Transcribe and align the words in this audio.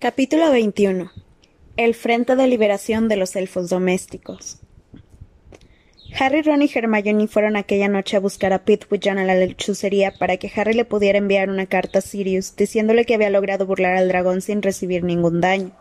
Capítulo 0.00 0.52
21 0.52 1.10
El 1.76 1.92
Frente 1.96 2.36
de 2.36 2.46
Liberación 2.46 3.08
de 3.08 3.16
los 3.16 3.34
Elfos 3.34 3.68
Domésticos 3.68 4.60
Harry, 6.16 6.42
Ron 6.42 6.62
y 6.62 6.70
Hermione 6.72 7.26
fueron 7.26 7.56
aquella 7.56 7.88
noche 7.88 8.16
a 8.16 8.20
buscar 8.20 8.52
a 8.52 8.64
Pithwichan 8.64 9.18
a 9.18 9.24
la 9.24 9.34
lechucería 9.34 10.14
para 10.16 10.36
que 10.36 10.52
Harry 10.54 10.74
le 10.74 10.84
pudiera 10.84 11.18
enviar 11.18 11.50
una 11.50 11.66
carta 11.66 11.98
a 11.98 12.02
Sirius 12.02 12.54
diciéndole 12.54 13.06
que 13.06 13.14
había 13.14 13.28
logrado 13.28 13.66
burlar 13.66 13.96
al 13.96 14.06
dragón 14.06 14.40
sin 14.40 14.62
recibir 14.62 15.02
ningún 15.02 15.40
daño. 15.40 15.72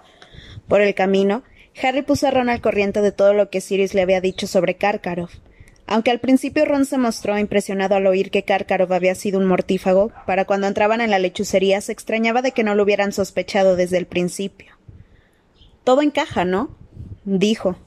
Por 0.67 0.81
el 0.81 0.95
camino, 0.95 1.43
Harry 1.83 2.01
puso 2.01 2.25
a 2.25 2.31
Ron 2.31 2.49
al 2.49 2.59
corriente 2.59 3.01
de 3.03 3.11
todo 3.11 3.35
lo 3.35 3.51
que 3.51 3.61
Sirius 3.61 3.93
le 3.93 4.01
había 4.01 4.19
dicho 4.19 4.47
sobre 4.47 4.77
Karkaroff. 4.77 5.35
Aunque 5.87 6.11
al 6.11 6.19
principio 6.19 6.65
Ron 6.65 6.85
se 6.85 6.97
mostró 6.97 7.37
impresionado 7.37 7.95
al 7.95 8.07
oír 8.07 8.29
que 8.29 8.43
Karkaroff 8.43 8.91
había 8.91 9.15
sido 9.15 9.39
un 9.39 9.45
mortífago, 9.45 10.11
para 10.25 10.45
cuando 10.45 10.67
entraban 10.67 10.99
en 10.99 11.09
la 11.09 11.19
lechucería 11.19 11.79
se 11.81 11.93
extrañaba 11.93 12.41
de 12.41 12.51
que 12.51 12.63
no 12.63 12.75
lo 12.75 12.83
hubieran 12.83 13.13
sospechado 13.13 13.77
desde 13.77 13.97
el 13.97 14.05
principio. 14.05 14.73
Todo 15.85 16.01
encaja, 16.01 16.43
¿no? 16.43 16.75
dijo. 17.23 17.77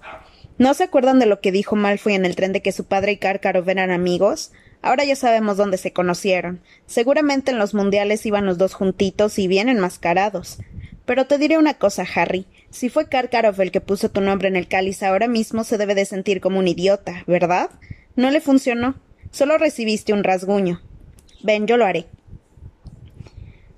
¿No 0.59 0.75
se 0.75 0.85
acuerdan 0.85 1.19
de 1.19 1.27
lo 1.27 1.41
que 1.41 1.53
dijo 1.53 1.77
Malfoy 1.77 2.15
en 2.15 2.27
el 2.27 2.37
tren 2.37 2.53
de 2.53 2.63
que 2.63 2.73
su 2.73 2.85
padre 2.85 3.13
y 3.13 3.17
Karkaroff 3.17 3.69
eran 3.69 3.91
amigos? 3.91 4.53
Ahora 4.83 5.05
ya 5.05 5.17
sabemos 5.17 5.57
dónde 5.57 5.79
se 5.79 5.93
conocieron. 5.93 6.61
Seguramente 6.87 7.51
en 7.51 7.59
los 7.59 7.75
mundiales 7.75 8.25
iban 8.27 8.47
los 8.47 8.59
dos 8.59 8.75
juntitos 8.75 9.39
y 9.39 9.49
bien 9.49 9.69
enmascarados. 9.69 10.59
Pero 11.07 11.27
te 11.27 11.39
diré 11.39 11.59
una 11.59 11.75
cosa, 11.75 12.05
Harry. 12.15 12.47
Si 12.71 12.89
fue 12.89 13.09
Karkaroff 13.09 13.59
el 13.61 13.73
que 13.73 13.81
puso 13.81 14.11
tu 14.11 14.21
nombre 14.21 14.49
en 14.49 14.57
el 14.57 14.69
cáliz 14.69 15.03
ahora 15.03 15.29
mismo 15.29 15.65
se 15.65 15.77
debe 15.77 15.95
de 15.95 16.05
sentir 16.05 16.41
como 16.41 16.59
un 16.59 16.69
idiota, 16.69 17.25
¿verdad? 17.27 17.71
No 18.17 18.31
le 18.31 18.41
funcionó. 18.41 18.97
Solo 19.31 19.59
recibiste 19.59 20.13
un 20.13 20.25
rasguño. 20.25 20.81
Ven, 21.43 21.67
yo 21.67 21.77
lo 21.77 21.87
haré. 21.87 22.07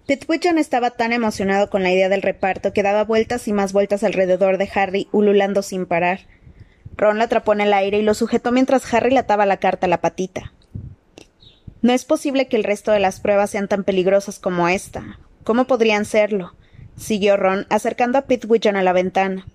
Pitwichan 0.07 0.59
estaba 0.59 0.91
tan 0.91 1.13
emocionado 1.13 1.71
con 1.71 1.83
la 1.83 1.93
idea 1.93 2.09
del 2.09 2.23
reparto 2.23 2.73
que 2.73 2.83
daba 2.83 3.05
vueltas 3.05 3.47
y 3.49 3.53
más 3.53 3.73
vueltas 3.73 4.03
alrededor 4.03 4.59
de 4.59 4.69
Harry, 4.75 5.09
ululando 5.13 5.63
sin 5.63 5.87
parar. 5.87 6.21
Ron 6.97 7.19
la 7.19 7.25
atrapó 7.25 7.53
en 7.53 7.61
el 7.61 7.73
aire 7.73 7.99
y 7.99 8.03
lo 8.03 8.15
sujetó 8.15 8.53
mientras 8.53 8.93
Harry 8.93 9.11
le 9.11 9.21
ataba 9.21 9.47
la 9.47 9.59
carta 9.59 9.87
a 9.87 9.91
la 9.91 10.01
patita. 10.01 10.53
No 11.83 11.93
es 11.93 12.05
posible 12.05 12.49
que 12.49 12.57
el 12.57 12.65
resto 12.65 12.93
de 12.93 13.01
las 13.01 13.21
pruebas 13.21 13.51
sean 13.51 13.69
tan 13.69 13.85
peligrosas 13.85 14.39
como 14.39 14.69
esta. 14.69 15.19
¿Cómo 15.45 15.67
podrían 15.67 16.05
serlo? 16.05 16.55
siguió 16.97 17.37
Ron, 17.37 17.67
acercando 17.71 18.19
a 18.19 18.23
Pitwichan 18.23 18.77
a 18.77 18.83
la 18.83 18.93
ventana. 18.93 19.47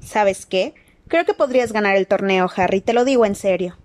¿Sabes 0.00 0.44
qué? 0.44 0.74
Creo 1.08 1.24
que 1.24 1.34
podrías 1.34 1.72
ganar 1.72 1.96
el 1.96 2.06
torneo, 2.06 2.50
Harry, 2.56 2.80
te 2.80 2.92
lo 2.92 3.04
digo 3.04 3.26
en 3.26 3.34
serio. 3.34 3.76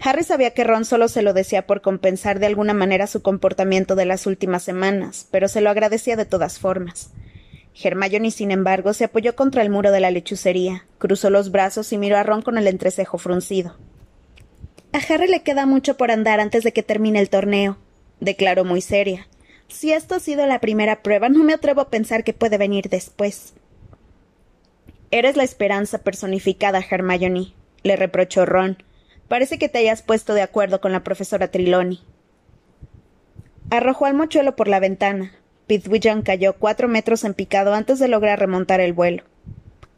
Harry 0.00 0.22
sabía 0.22 0.52
que 0.52 0.64
Ron 0.64 0.84
solo 0.84 1.08
se 1.08 1.22
lo 1.22 1.32
decía 1.32 1.66
por 1.66 1.80
compensar 1.80 2.38
de 2.38 2.46
alguna 2.46 2.72
manera 2.72 3.06
su 3.06 3.22
comportamiento 3.22 3.96
de 3.96 4.06
las 4.06 4.26
últimas 4.26 4.62
semanas, 4.62 5.26
pero 5.30 5.48
se 5.48 5.60
lo 5.60 5.70
agradecía 5.70 6.16
de 6.16 6.24
todas 6.24 6.58
formas. 6.58 7.10
Hermione, 7.80 8.30
sin 8.30 8.50
embargo, 8.50 8.92
se 8.92 9.04
apoyó 9.04 9.36
contra 9.36 9.62
el 9.62 9.70
muro 9.70 9.90
de 9.90 10.00
la 10.00 10.10
lechucería, 10.10 10.86
cruzó 10.98 11.30
los 11.30 11.50
brazos 11.50 11.92
y 11.92 11.98
miró 11.98 12.16
a 12.16 12.22
Ron 12.22 12.42
con 12.42 12.58
el 12.58 12.66
entrecejo 12.66 13.18
fruncido. 13.18 13.76
A 14.92 14.98
Harry 14.98 15.28
le 15.28 15.42
queda 15.42 15.66
mucho 15.66 15.96
por 15.96 16.10
andar 16.10 16.40
antes 16.40 16.64
de 16.64 16.72
que 16.72 16.82
termine 16.82 17.20
el 17.20 17.30
torneo, 17.30 17.78
declaró 18.20 18.64
muy 18.64 18.80
seria. 18.80 19.28
Si 19.68 19.92
esto 19.92 20.14
ha 20.14 20.20
sido 20.20 20.46
la 20.46 20.60
primera 20.60 21.02
prueba, 21.02 21.28
no 21.28 21.44
me 21.44 21.52
atrevo 21.52 21.82
a 21.82 21.90
pensar 21.90 22.24
que 22.24 22.32
puede 22.32 22.56
venir 22.56 22.88
después. 22.88 23.52
Eres 25.10 25.36
la 25.36 25.44
esperanza 25.44 25.98
personificada, 25.98 26.82
Hermione, 26.88 27.52
le 27.82 27.96
reprochó 27.96 28.46
Ron. 28.46 28.82
Parece 29.28 29.58
que 29.58 29.68
te 29.68 29.78
hayas 29.78 30.02
puesto 30.02 30.34
de 30.34 30.42
acuerdo 30.42 30.80
con 30.80 30.92
la 30.92 31.04
profesora 31.04 31.48
Triloni. 31.48 32.02
Arrojó 33.70 34.06
al 34.06 34.14
mochuelo 34.14 34.56
por 34.56 34.68
la 34.68 34.80
ventana. 34.80 35.32
Pithwichan 35.66 36.22
cayó 36.22 36.54
cuatro 36.54 36.88
metros 36.88 37.24
en 37.24 37.34
picado 37.34 37.74
antes 37.74 37.98
de 37.98 38.08
lograr 38.08 38.38
remontar 38.38 38.80
el 38.80 38.94
vuelo. 38.94 39.24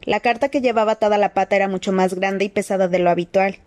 La 0.01 0.19
carta 0.19 0.49
que 0.49 0.59
llevaba 0.59 0.93
atada 0.93 1.17
la 1.17 1.33
pata 1.33 1.55
era 1.55 1.69
mucho 1.69 1.93
más 1.93 2.13
grande 2.13 2.43
y 2.43 2.49
pesada 2.49 2.89
de 2.89 2.99
lo 2.99 3.09
habitual. 3.09 3.59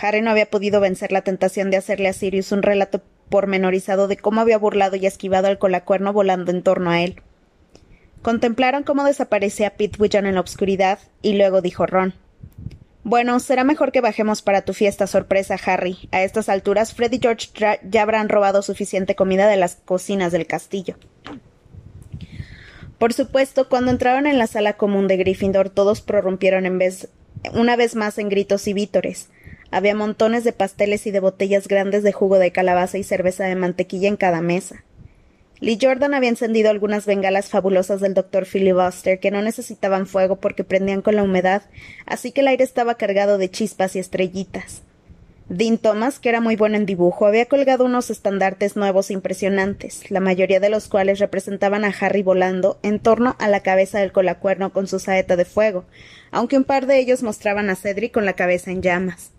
Harry 0.00 0.22
no 0.22 0.30
había 0.30 0.46
podido 0.50 0.80
vencer 0.80 1.12
la 1.12 1.22
tentación 1.22 1.70
de 1.70 1.76
hacerle 1.76 2.08
a 2.08 2.12
Sirius 2.14 2.52
un 2.52 2.62
relato 2.62 3.02
pormenorizado 3.28 4.08
de 4.08 4.16
cómo 4.16 4.40
había 4.40 4.58
burlado 4.58 4.96
y 4.96 5.06
esquivado 5.06 5.48
al 5.48 5.58
colacuerno 5.58 6.12
volando 6.12 6.50
en 6.50 6.62
torno 6.62 6.90
a 6.90 7.02
él. 7.02 7.20
Contemplaron 8.22 8.84
cómo 8.84 9.04
desaparecía 9.04 9.76
Pitwichan 9.76 10.24
en 10.24 10.36
la 10.36 10.40
oscuridad, 10.40 10.98
y 11.20 11.34
luego 11.34 11.60
dijo 11.60 11.84
Ron. 11.84 12.14
Bueno, 13.04 13.38
será 13.38 13.64
mejor 13.64 13.92
que 13.92 14.00
bajemos 14.00 14.40
para 14.40 14.62
tu 14.62 14.72
fiesta 14.72 15.06
sorpresa, 15.06 15.58
Harry. 15.66 16.08
A 16.10 16.22
estas 16.22 16.48
alturas, 16.48 16.94
Fred 16.94 17.12
y 17.12 17.18
George 17.20 17.50
ya 17.88 18.02
habrán 18.02 18.30
robado 18.30 18.62
suficiente 18.62 19.14
comida 19.14 19.46
de 19.46 19.58
las 19.58 19.76
cocinas 19.76 20.32
del 20.32 20.46
castillo. 20.46 20.96
Por 22.98 23.12
supuesto, 23.12 23.68
cuando 23.68 23.90
entraron 23.90 24.26
en 24.26 24.38
la 24.38 24.46
sala 24.46 24.78
común 24.78 25.06
de 25.06 25.18
Gryffindor, 25.18 25.68
todos 25.68 26.00
prorrumpieron 26.00 26.64
en 26.64 26.78
vez, 26.78 27.10
una 27.52 27.76
vez 27.76 27.94
más 27.94 28.16
en 28.16 28.30
gritos 28.30 28.66
y 28.68 28.72
vítores. 28.72 29.28
Había 29.70 29.94
montones 29.94 30.42
de 30.42 30.54
pasteles 30.54 31.06
y 31.06 31.10
de 31.10 31.20
botellas 31.20 31.68
grandes 31.68 32.04
de 32.04 32.12
jugo 32.12 32.38
de 32.38 32.52
calabaza 32.52 32.96
y 32.96 33.02
cerveza 33.02 33.44
de 33.44 33.54
mantequilla 33.54 34.08
en 34.08 34.16
cada 34.16 34.40
mesa. 34.40 34.82
Lee 35.64 35.78
Jordan 35.80 36.12
había 36.12 36.28
encendido 36.28 36.68
algunas 36.68 37.06
bengalas 37.06 37.48
fabulosas 37.48 38.02
del 38.02 38.12
doctor 38.12 38.44
Filibuster 38.44 39.18
que 39.18 39.30
no 39.30 39.40
necesitaban 39.40 40.06
fuego 40.06 40.36
porque 40.36 40.62
prendían 40.62 41.00
con 41.00 41.16
la 41.16 41.22
humedad, 41.22 41.62
así 42.04 42.32
que 42.32 42.42
el 42.42 42.48
aire 42.48 42.62
estaba 42.62 42.96
cargado 42.96 43.38
de 43.38 43.50
chispas 43.50 43.96
y 43.96 43.98
estrellitas. 43.98 44.82
Dean 45.48 45.78
Thomas, 45.78 46.18
que 46.18 46.28
era 46.28 46.42
muy 46.42 46.56
bueno 46.56 46.76
en 46.76 46.84
dibujo, 46.84 47.24
había 47.24 47.46
colgado 47.46 47.86
unos 47.86 48.10
estandartes 48.10 48.76
nuevos 48.76 49.10
impresionantes, 49.10 50.10
la 50.10 50.20
mayoría 50.20 50.60
de 50.60 50.68
los 50.68 50.88
cuales 50.88 51.18
representaban 51.18 51.86
a 51.86 51.94
Harry 51.98 52.22
volando 52.22 52.78
en 52.82 52.98
torno 52.98 53.34
a 53.38 53.48
la 53.48 53.60
cabeza 53.60 54.00
del 54.00 54.12
colacuerno 54.12 54.70
con 54.70 54.86
su 54.86 54.98
saeta 54.98 55.34
de 55.34 55.46
fuego, 55.46 55.86
aunque 56.30 56.58
un 56.58 56.64
par 56.64 56.84
de 56.84 56.98
ellos 56.98 57.22
mostraban 57.22 57.70
a 57.70 57.76
Cedric 57.76 58.12
con 58.12 58.26
la 58.26 58.34
cabeza 58.34 58.70
en 58.70 58.82
llamas. 58.82 59.33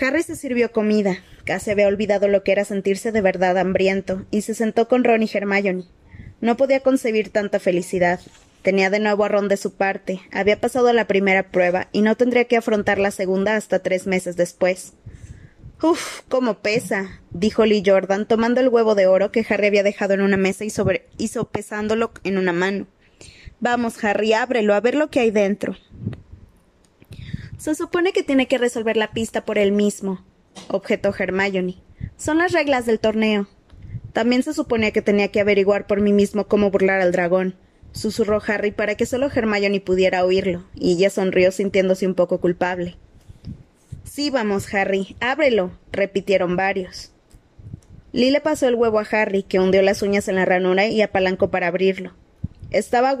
Harry 0.00 0.22
se 0.22 0.36
sirvió 0.36 0.72
comida, 0.72 1.18
casi 1.44 1.70
había 1.70 1.86
olvidado 1.86 2.28
lo 2.28 2.42
que 2.42 2.52
era 2.52 2.64
sentirse 2.64 3.12
de 3.12 3.20
verdad 3.20 3.56
hambriento, 3.58 4.24
y 4.30 4.42
se 4.42 4.54
sentó 4.54 4.88
con 4.88 5.04
Ron 5.04 5.22
y 5.22 5.30
Hermione. 5.32 5.84
No 6.40 6.56
podía 6.56 6.80
concebir 6.80 7.30
tanta 7.30 7.60
felicidad. 7.60 8.20
Tenía 8.62 8.90
de 8.90 8.98
nuevo 8.98 9.24
a 9.24 9.28
Ron 9.28 9.48
de 9.48 9.56
su 9.56 9.74
parte, 9.74 10.20
había 10.32 10.60
pasado 10.60 10.92
la 10.92 11.06
primera 11.06 11.50
prueba, 11.50 11.88
y 11.92 12.02
no 12.02 12.16
tendría 12.16 12.46
que 12.46 12.56
afrontar 12.56 12.98
la 12.98 13.10
segunda 13.10 13.56
hasta 13.56 13.80
tres 13.80 14.06
meses 14.06 14.36
después. 14.36 14.94
Uf, 15.82 16.22
cómo 16.28 16.60
pesa, 16.60 17.20
dijo 17.30 17.66
Lee 17.66 17.82
Jordan, 17.84 18.26
tomando 18.26 18.60
el 18.60 18.68
huevo 18.68 18.94
de 18.94 19.06
oro 19.06 19.30
que 19.30 19.44
Harry 19.48 19.66
había 19.66 19.82
dejado 19.82 20.14
en 20.14 20.22
una 20.22 20.38
mesa 20.38 20.64
y, 20.64 20.70
sobre 20.70 21.06
y 21.18 21.28
sopesándolo 21.28 22.10
en 22.24 22.38
una 22.38 22.52
mano. 22.52 22.86
Vamos, 23.60 24.02
Harry, 24.02 24.32
ábrelo, 24.32 24.74
a 24.74 24.80
ver 24.80 24.94
lo 24.94 25.10
que 25.10 25.20
hay 25.20 25.30
dentro. 25.30 25.76
Se 27.64 27.74
supone 27.74 28.12
que 28.12 28.22
tiene 28.22 28.46
que 28.46 28.58
resolver 28.58 28.98
la 28.98 29.12
pista 29.12 29.46
por 29.46 29.56
él 29.56 29.72
mismo, 29.72 30.22
objetó 30.68 31.14
Hermione. 31.18 31.76
Son 32.18 32.36
las 32.36 32.52
reglas 32.52 32.84
del 32.84 33.00
torneo. 33.00 33.48
También 34.12 34.42
se 34.42 34.52
suponía 34.52 34.90
que 34.90 35.00
tenía 35.00 35.28
que 35.28 35.40
averiguar 35.40 35.86
por 35.86 36.02
mí 36.02 36.12
mismo 36.12 36.46
cómo 36.46 36.70
burlar 36.70 37.00
al 37.00 37.10
dragón, 37.10 37.54
susurró 37.92 38.42
Harry 38.46 38.70
para 38.70 38.96
que 38.96 39.06
solo 39.06 39.30
Hermione 39.34 39.80
pudiera 39.80 40.26
oírlo, 40.26 40.66
y 40.74 40.92
ella 40.92 41.08
sonrió 41.08 41.50
sintiéndose 41.52 42.06
un 42.06 42.14
poco 42.14 42.38
culpable. 42.38 42.98
Sí, 44.04 44.28
vamos, 44.28 44.74
Harry, 44.74 45.16
ábrelo, 45.20 45.70
repitieron 45.90 46.56
varios. 46.56 47.12
Lee 48.12 48.30
le 48.30 48.42
pasó 48.42 48.68
el 48.68 48.74
huevo 48.74 48.98
a 48.98 49.06
Harry, 49.10 49.42
que 49.42 49.58
hundió 49.58 49.80
las 49.80 50.02
uñas 50.02 50.28
en 50.28 50.34
la 50.34 50.44
ranura 50.44 50.84
y 50.84 51.00
apalancó 51.00 51.50
para 51.50 51.68
abrirlo. 51.68 52.12
Estaba 52.70 53.16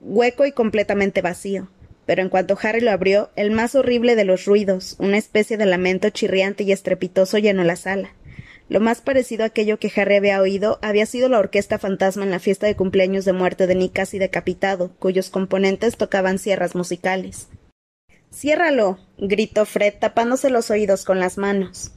hueco 0.00 0.46
y 0.46 0.52
completamente 0.52 1.20
vacío 1.20 1.68
pero 2.08 2.22
en 2.22 2.30
cuanto 2.30 2.56
Harry 2.62 2.80
lo 2.80 2.90
abrió, 2.90 3.28
el 3.36 3.50
más 3.50 3.74
horrible 3.74 4.16
de 4.16 4.24
los 4.24 4.46
ruidos, 4.46 4.96
una 4.98 5.18
especie 5.18 5.58
de 5.58 5.66
lamento 5.66 6.08
chirriante 6.08 6.64
y 6.64 6.72
estrepitoso 6.72 7.36
llenó 7.36 7.64
la 7.64 7.76
sala. 7.76 8.14
Lo 8.70 8.80
más 8.80 9.02
parecido 9.02 9.42
a 9.42 9.48
aquello 9.48 9.78
que 9.78 9.92
Harry 9.94 10.16
había 10.16 10.40
oído 10.40 10.78
había 10.80 11.04
sido 11.04 11.28
la 11.28 11.38
orquesta 11.38 11.78
fantasma 11.78 12.24
en 12.24 12.30
la 12.30 12.38
fiesta 12.38 12.66
de 12.66 12.76
cumpleaños 12.76 13.26
de 13.26 13.34
muerte 13.34 13.66
de 13.66 13.74
Nick 13.74 13.92
casi 13.92 14.18
decapitado, 14.18 14.90
cuyos 14.98 15.28
componentes 15.28 15.98
tocaban 15.98 16.38
sierras 16.38 16.74
musicales. 16.74 17.48
Ciérralo. 18.32 18.98
gritó 19.18 19.66
Fred, 19.66 19.92
tapándose 20.00 20.48
los 20.48 20.70
oídos 20.70 21.04
con 21.04 21.20
las 21.20 21.36
manos. 21.36 21.92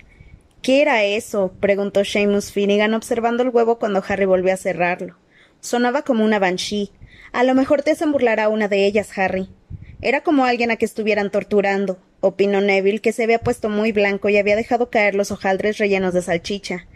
¿Qué 0.62 0.82
era 0.82 1.06
eso? 1.06 1.54
preguntó 1.62 2.04
Seamus 2.04 2.52
Finnegan, 2.52 2.96
observando 2.96 3.44
el 3.44 3.50
huevo 3.50 3.80
cuando 3.80 4.04
Harry 4.06 4.26
volvió 4.26 4.54
a 4.54 4.58
cerrarlo. 4.58 5.16
Sonaba 5.62 6.02
como 6.02 6.26
una 6.26 6.38
banshee. 6.38 6.92
A 7.32 7.46
lo 7.46 7.56
mejor 7.56 7.82
te 7.82 7.92
hacen 7.92 8.12
burlar 8.12 8.42
a 8.42 8.50
una 8.50 8.68
de 8.68 8.86
ellas, 8.86 9.18
Harry. 9.18 9.48
Era 10.02 10.22
como 10.22 10.46
alguien 10.46 10.72
a 10.72 10.78
que 10.78 10.86
estuvieran 10.86 11.30
torturando, 11.30 12.00
opinó 12.22 12.60
Neville, 12.60 13.00
que 13.00 13.14
se 13.14 13.24
había 13.24 13.40
puesto 13.40 13.70
muy 13.70 13.92
blanco 13.92 14.30
y 14.30 14.38
había 14.38 14.56
dejado 14.56 14.90
caer 14.90 15.14
los 15.14 15.32
hojaldres 15.32 15.78
rellenos 15.78 16.14
de 16.14 16.24
salchicha. 16.24 16.88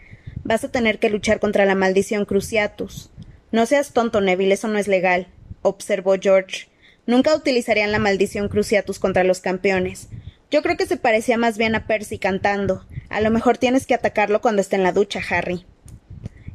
Vas 0.42 0.64
a 0.64 0.70
tener 0.72 0.98
que 0.98 1.10
luchar 1.10 1.38
contra 1.38 1.64
la 1.64 1.74
maldición 1.74 2.24
Cruciatus. 2.24 3.10
No 3.52 3.64
seas 3.66 3.92
tonto, 3.92 4.20
Neville, 4.20 4.54
eso 4.54 4.68
no 4.68 4.78
es 4.78 4.88
legal, 4.88 5.28
observó 5.62 6.16
George. 6.20 6.68
Nunca 7.06 7.34
utilizarían 7.36 7.92
la 7.92 8.00
maldición 8.00 8.48
Cruciatus 8.48 8.98
contra 8.98 9.22
los 9.22 9.40
campeones. 9.40 10.08
Yo 10.50 10.62
creo 10.62 10.76
que 10.76 10.86
se 10.86 10.96
parecía 10.96 11.38
más 11.38 11.58
bien 11.58 11.76
a 11.76 11.86
Percy 11.86 12.18
cantando. 12.18 12.84
A 13.08 13.20
lo 13.20 13.30
mejor 13.30 13.58
tienes 13.58 13.86
que 13.86 13.94
atacarlo 13.94 14.40
cuando 14.40 14.62
esté 14.62 14.76
en 14.76 14.82
la 14.82 14.92
ducha, 14.92 15.20
Harry. 15.30 15.64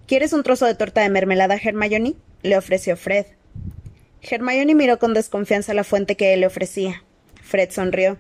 ¿Quieres 0.08 0.34
un 0.34 0.44
trozo 0.44 0.66
de 0.66 0.76
torta 0.76 1.02
de 1.02 1.10
mermelada, 1.10 1.56
Hermione? 1.56 2.16
le 2.44 2.58
ofreció 2.58 2.98
Fred. 2.98 3.26
Hermione 4.22 4.76
miró 4.76 5.00
con 5.00 5.14
desconfianza 5.14 5.74
la 5.74 5.84
fuente 5.84 6.16
que 6.16 6.34
él 6.34 6.42
le 6.42 6.48
ofrecía. 6.48 7.04
Fred 7.42 7.72
sonrió. 7.72 8.18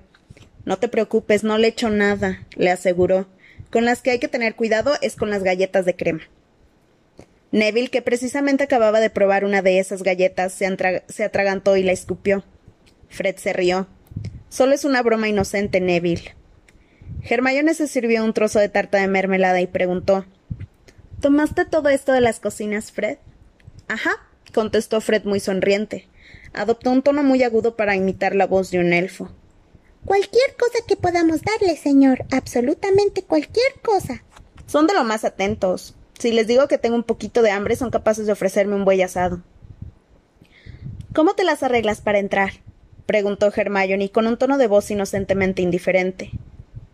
No 0.65 0.77
te 0.77 0.87
preocupes, 0.87 1.43
no 1.43 1.57
le 1.57 1.67
echo 1.67 1.89
nada, 1.89 2.45
le 2.55 2.69
aseguró. 2.71 3.27
Con 3.71 3.85
las 3.85 4.01
que 4.01 4.11
hay 4.11 4.19
que 4.19 4.27
tener 4.27 4.55
cuidado 4.55 4.93
es 5.01 5.15
con 5.15 5.29
las 5.29 5.43
galletas 5.43 5.85
de 5.85 5.95
crema. 5.95 6.21
Neville, 7.51 7.89
que 7.89 8.01
precisamente 8.01 8.63
acababa 8.63 8.99
de 8.99 9.09
probar 9.09 9.43
una 9.43 9.61
de 9.61 9.79
esas 9.79 10.03
galletas, 10.03 10.53
se, 10.53 11.23
atragantó 11.23 11.77
y 11.77 11.83
la 11.83 11.91
escupió. 11.91 12.43
Fred 13.09 13.35
se 13.37 13.53
rió. 13.53 13.87
Solo 14.49 14.73
es 14.73 14.85
una 14.85 15.01
broma 15.01 15.27
inocente, 15.27 15.81
Neville. 15.81 16.35
Hermione 17.23 17.73
se 17.73 17.87
sirvió 17.87 18.23
un 18.23 18.33
trozo 18.33 18.59
de 18.59 18.69
tarta 18.69 18.99
de 18.99 19.07
mermelada 19.07 19.61
y 19.61 19.67
preguntó 19.67 20.25
¿Tomaste 21.21 21.65
todo 21.65 21.89
esto 21.89 22.13
de 22.13 22.21
las 22.21 22.39
cocinas, 22.39 22.91
Fred? 22.91 23.17
Ajá, 23.87 24.11
contestó 24.51 25.01
Fred 25.01 25.23
muy 25.23 25.39
sonriente. 25.39 26.07
Adoptó 26.53 26.91
un 26.91 27.01
tono 27.01 27.23
muy 27.23 27.43
agudo 27.43 27.75
para 27.75 27.95
imitar 27.95 28.35
la 28.35 28.47
voz 28.47 28.71
de 28.71 28.79
un 28.79 28.93
elfo. 28.93 29.29
Cualquier 30.05 30.55
cosa 30.57 30.79
que 30.87 30.95
podamos 30.95 31.41
darle, 31.41 31.77
señor. 31.77 32.25
Absolutamente 32.31 33.23
cualquier 33.23 33.73
cosa. 33.81 34.23
Son 34.67 34.87
de 34.87 34.93
lo 34.93 35.03
más 35.03 35.25
atentos. 35.25 35.95
Si 36.17 36.31
les 36.31 36.47
digo 36.47 36.67
que 36.67 36.77
tengo 36.77 36.95
un 36.95 37.03
poquito 37.03 37.41
de 37.41 37.51
hambre, 37.51 37.75
son 37.75 37.91
capaces 37.91 38.25
de 38.25 38.31
ofrecerme 38.31 38.75
un 38.75 38.85
buey 38.85 39.01
asado. 39.01 39.41
¿Cómo 41.13 41.33
te 41.33 41.43
las 41.43 41.63
arreglas 41.63 42.01
para 42.01 42.19
entrar? 42.19 42.51
preguntó 43.05 43.51
Hermione 43.53 44.09
con 44.11 44.27
un 44.27 44.37
tono 44.37 44.57
de 44.57 44.67
voz 44.67 44.89
inocentemente 44.91 45.61
indiferente. 45.61 46.31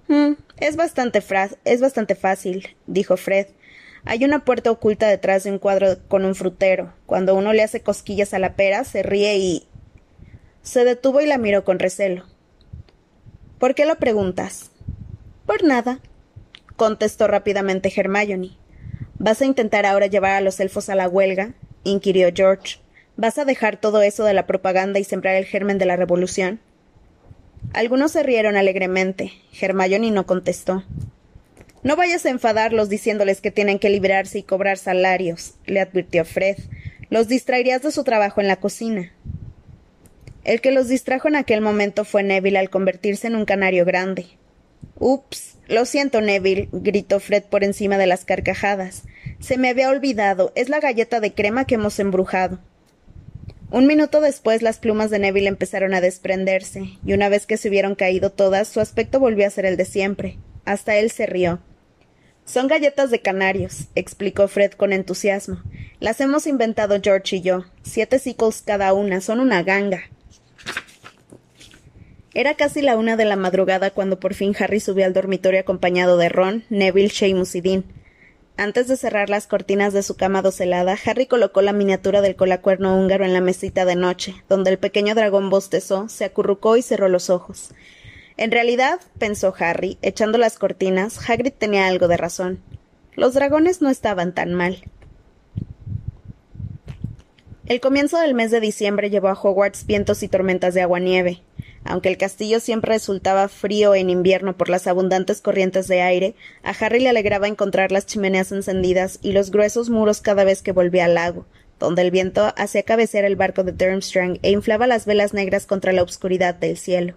Mm, 0.08 0.34
es 0.60 0.76
bastante 0.76 1.22
es 1.66 1.82
bastante 1.82 2.16
fácil, 2.16 2.76
dijo 2.88 3.18
Fred. 3.18 3.48
Hay 4.10 4.24
una 4.24 4.46
puerta 4.46 4.72
oculta 4.72 5.10
detrás 5.10 5.44
de 5.44 5.52
un 5.52 5.60
cuadro 5.60 5.98
con 6.08 6.24
un 6.24 6.34
frutero. 6.34 6.94
Cuando 7.06 7.36
uno 7.36 7.52
le 7.52 7.62
hace 7.62 7.82
cosquillas 7.82 8.34
a 8.34 8.40
la 8.40 8.56
pera, 8.56 8.86
se 8.86 9.04
ríe 9.04 9.36
y. 9.36 9.68
Se 10.62 10.86
detuvo 10.86 11.20
y 11.20 11.26
la 11.26 11.38
miró 11.38 11.66
con 11.66 11.78
recelo. 11.78 12.24
¿Por 13.60 13.76
qué 13.76 13.86
lo 13.86 13.98
preguntas? 13.98 14.72
Por 15.46 15.66
nada, 15.66 16.00
contestó 16.78 17.28
rápidamente 17.28 17.92
Hermione. 17.94 18.52
¿Vas 19.20 19.42
a 19.42 19.46
intentar 19.46 19.86
ahora 19.86 20.08
llevar 20.08 20.32
a 20.32 20.42
los 20.42 20.62
elfos 20.62 20.88
a 20.88 20.96
la 20.96 21.10
huelga? 21.10 21.56
inquirió 21.84 22.30
George. 22.34 22.80
¿Vas 23.18 23.38
a 23.38 23.44
dejar 23.44 23.76
todo 23.76 24.02
eso 24.02 24.24
de 24.24 24.34
la 24.34 24.48
propaganda 24.48 25.00
y 25.00 25.04
sembrar 25.04 25.36
el 25.36 25.44
germen 25.44 25.80
de 25.80 25.86
la 25.86 25.98
revolución? 25.98 26.62
Algunos 27.74 28.14
se 28.14 28.24
rieron 28.24 28.56
alegremente. 28.56 29.34
Hermione 29.60 30.12
no 30.12 30.26
contestó. 30.26 30.86
No 31.84 31.96
vayas 31.96 32.26
a 32.26 32.30
enfadarlos 32.30 32.90
diciéndoles 32.90 33.42
que 33.42 33.52
tienen 33.52 33.80
que 33.80 33.90
librarse 33.90 34.40
y 34.40 34.44
cobrar 34.44 34.78
salarios, 34.78 35.56
le 35.66 35.80
advirtió 35.80 36.26
Fred. 36.26 36.58
Los 37.10 37.28
distraerías 37.28 37.82
de 37.82 37.92
su 37.92 38.04
trabajo 38.04 38.42
en 38.42 38.48
la 38.48 38.58
cocina. 38.58 39.14
El 40.44 40.62
que 40.62 40.72
los 40.72 40.88
distrajo 40.88 41.28
en 41.28 41.36
aquel 41.36 41.62
momento 41.62 42.06
fue 42.06 42.24
Neville 42.24 42.58
al 42.58 42.70
convertirse 42.70 43.28
en 43.28 43.36
un 43.36 43.46
canario 43.46 43.86
grande. 43.86 44.28
Ups. 45.00 45.58
Lo 45.68 45.86
siento, 45.86 46.22
Neville, 46.22 46.70
gritó 46.72 47.20
Fred 47.20 47.44
por 47.44 47.64
encima 47.64 47.98
de 47.98 48.08
las 48.08 48.24
carcajadas. 48.24 49.04
Se 49.40 49.58
me 49.58 49.70
había 49.70 49.90
olvidado. 49.90 50.54
Es 50.56 50.70
la 50.70 50.80
galleta 50.80 51.20
de 51.20 51.34
crema 51.34 51.66
que 51.66 51.76
hemos 51.76 52.00
embrujado. 52.00 52.60
Un 53.70 53.86
minuto 53.86 54.22
después 54.22 54.62
las 54.62 54.80
plumas 54.80 55.10
de 55.10 55.20
Neville 55.20 55.50
empezaron 55.50 55.94
a 55.94 56.00
desprenderse, 56.00 56.86
y 57.06 57.12
una 57.12 57.28
vez 57.28 57.46
que 57.46 57.58
se 57.58 57.68
hubieron 57.68 57.96
caído 57.96 58.32
todas, 58.32 58.70
su 58.70 58.80
aspecto 58.80 59.20
volvió 59.20 59.46
a 59.46 59.50
ser 59.50 59.66
el 59.66 59.76
de 59.76 59.84
siempre. 59.84 60.38
Hasta 60.68 60.98
él 60.98 61.12
se 61.12 61.26
rió. 61.26 61.60
Son 62.44 62.68
galletas 62.68 63.10
de 63.10 63.22
canarios, 63.22 63.86
explicó 63.96 64.50
Fred 64.50 64.74
con 64.74 64.92
entusiasmo. 64.92 65.62
Las 66.02 66.20
hemos 66.20 66.46
inventado 66.46 67.00
George 67.02 67.38
y 67.38 67.42
yo. 67.42 67.64
Siete 67.84 68.20
sickles 68.20 68.64
cada 68.66 68.92
una, 68.92 69.22
son 69.22 69.40
una 69.40 69.64
ganga. 69.64 70.02
Era 72.34 72.56
casi 72.56 72.82
la 72.82 72.98
una 72.98 73.16
de 73.16 73.24
la 73.24 73.38
madrugada 73.38 73.92
cuando 73.92 74.20
por 74.20 74.34
fin 74.34 74.54
Harry 74.60 74.82
subió 74.82 75.06
al 75.06 75.14
dormitorio 75.14 75.62
acompañado 75.62 76.18
de 76.18 76.28
Ron, 76.28 76.66
Neville, 76.70 77.12
Seamus 77.12 77.56
y 77.56 77.62
Dean. 77.62 77.86
Antes 78.58 78.90
de 78.90 78.98
cerrar 78.98 79.30
las 79.30 79.48
cortinas 79.48 79.94
de 79.94 80.04
su 80.04 80.18
cama 80.18 80.42
docelada, 80.42 80.98
Harry 81.06 81.28
colocó 81.28 81.62
la 81.62 81.72
miniatura 81.72 82.20
del 82.20 82.36
colacuerno 82.36 82.98
húngaro 82.98 83.24
en 83.24 83.32
la 83.34 83.40
mesita 83.40 83.86
de 83.86 83.96
noche, 83.96 84.36
donde 84.50 84.72
el 84.72 84.80
pequeño 84.80 85.16
dragón 85.16 85.50
bostezó, 85.50 86.10
se 86.10 86.26
acurrucó 86.26 86.76
y 86.76 86.82
cerró 86.82 87.08
los 87.08 87.30
ojos. 87.30 87.70
En 88.38 88.52
realidad, 88.52 89.00
pensó 89.18 89.54
Harry, 89.58 89.98
echando 90.04 90.38
las 90.38 90.60
cortinas, 90.60 91.28
Hagrid 91.28 91.54
tenía 91.54 91.88
algo 91.88 92.08
de 92.08 92.18
razón. 92.18 92.60
Los 93.16 93.34
dragones 93.34 93.82
no 93.82 93.90
estaban 93.90 94.34
tan 94.34 94.54
mal. 94.54 94.84
El 97.66 97.82
comienzo 97.82 98.20
del 98.20 98.36
mes 98.36 98.52
de 98.52 98.60
diciembre 98.60 99.10
llevó 99.10 99.28
a 99.30 99.34
Hogwarts 99.34 99.88
vientos 99.88 100.22
y 100.22 100.28
tormentas 100.28 100.76
de 100.76 100.82
agua-nieve. 100.84 101.42
Aunque 101.84 102.10
el 102.10 102.18
castillo 102.18 102.60
siempre 102.60 102.94
resultaba 102.94 103.48
frío 103.48 103.96
en 103.96 104.12
invierno 104.12 104.56
por 104.56 104.70
las 104.70 104.86
abundantes 104.86 105.42
corrientes 105.42 105.88
de 105.88 106.02
aire, 106.02 106.36
a 106.62 106.72
Harry 106.72 107.00
le 107.00 107.10
alegraba 107.10 107.48
encontrar 107.48 107.92
las 107.92 108.06
chimeneas 108.06 108.52
encendidas 108.52 109.20
y 109.24 109.32
los 109.32 109.50
gruesos 109.50 109.90
muros 109.90 110.22
cada 110.22 110.44
vez 110.44 110.62
que 110.62 110.74
volvía 110.74 111.06
al 111.06 111.16
lago, 111.16 111.48
donde 111.80 112.04
el 112.04 112.12
viento 112.12 112.54
hacía 112.56 112.84
cabecear 112.84 113.26
el 113.26 113.36
barco 113.36 113.64
de 113.64 113.72
Durmstrang 113.72 114.38
e 114.44 114.52
inflaba 114.52 114.86
las 114.86 115.06
velas 115.06 115.34
negras 115.34 115.66
contra 115.66 115.92
la 115.92 116.04
obscuridad 116.04 116.54
del 116.56 116.78
cielo. 116.78 117.16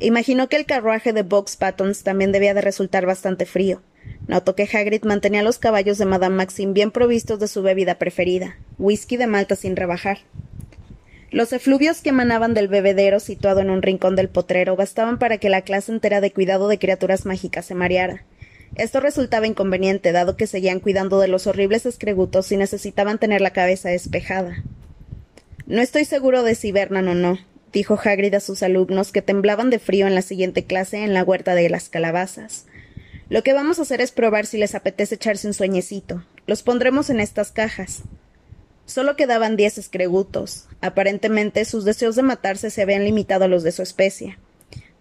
Imaginó 0.00 0.48
que 0.48 0.56
el 0.56 0.64
carruaje 0.64 1.12
de 1.12 1.22
Box 1.22 1.56
Pattons 1.56 2.02
también 2.02 2.32
debía 2.32 2.54
de 2.54 2.62
resultar 2.62 3.04
bastante 3.04 3.44
frío. 3.44 3.82
Notó 4.26 4.54
que 4.54 4.62
Hagrid 4.62 5.04
mantenía 5.04 5.42
los 5.42 5.58
caballos 5.58 5.98
de 5.98 6.06
Madame 6.06 6.36
Maxim 6.36 6.72
bien 6.72 6.90
provistos 6.90 7.38
de 7.38 7.48
su 7.48 7.62
bebida 7.62 7.96
preferida, 7.96 8.56
whisky 8.78 9.18
de 9.18 9.26
malta 9.26 9.56
sin 9.56 9.76
rebajar. 9.76 10.20
Los 11.30 11.52
efluvios 11.52 12.00
que 12.00 12.08
emanaban 12.08 12.54
del 12.54 12.68
bebedero 12.68 13.20
situado 13.20 13.60
en 13.60 13.68
un 13.68 13.82
rincón 13.82 14.16
del 14.16 14.30
potrero 14.30 14.74
bastaban 14.74 15.18
para 15.18 15.36
que 15.36 15.50
la 15.50 15.62
clase 15.62 15.92
entera 15.92 16.22
de 16.22 16.32
cuidado 16.32 16.68
de 16.68 16.78
criaturas 16.78 17.26
mágicas 17.26 17.66
se 17.66 17.74
mareara. 17.74 18.24
Esto 18.76 19.00
resultaba 19.00 19.46
inconveniente, 19.46 20.12
dado 20.12 20.36
que 20.36 20.46
seguían 20.46 20.80
cuidando 20.80 21.20
de 21.20 21.28
los 21.28 21.46
horribles 21.46 21.84
escregutos 21.84 22.50
y 22.52 22.56
necesitaban 22.56 23.18
tener 23.18 23.42
la 23.42 23.52
cabeza 23.52 23.90
despejada. 23.90 24.64
No 25.66 25.82
estoy 25.82 26.04
seguro 26.04 26.42
de 26.42 26.54
si 26.54 26.68
hibernan 26.68 27.06
o 27.08 27.14
no, 27.14 27.38
dijo 27.72 27.98
Hagrid 28.02 28.34
a 28.34 28.40
sus 28.40 28.62
alumnos, 28.62 29.12
que 29.12 29.22
temblaban 29.22 29.70
de 29.70 29.78
frío 29.78 30.06
en 30.06 30.14
la 30.14 30.22
siguiente 30.22 30.64
clase 30.64 31.04
en 31.04 31.14
la 31.14 31.24
huerta 31.24 31.54
de 31.54 31.68
las 31.68 31.88
calabazas. 31.88 32.66
Lo 33.28 33.42
que 33.42 33.52
vamos 33.52 33.78
a 33.78 33.82
hacer 33.82 34.00
es 34.00 34.10
probar 34.10 34.46
si 34.46 34.58
les 34.58 34.74
apetece 34.74 35.14
echarse 35.14 35.46
un 35.46 35.54
sueñecito. 35.54 36.24
Los 36.46 36.62
pondremos 36.62 37.10
en 37.10 37.20
estas 37.20 37.52
cajas. 37.52 38.02
Solo 38.86 39.14
quedaban 39.14 39.56
diez 39.56 39.78
escregutos. 39.78 40.66
Aparentemente 40.80 41.64
sus 41.64 41.84
deseos 41.84 42.16
de 42.16 42.22
matarse 42.22 42.70
se 42.70 42.82
habían 42.82 43.04
limitado 43.04 43.44
a 43.44 43.48
los 43.48 43.62
de 43.62 43.70
su 43.70 43.82
especie. 43.82 44.36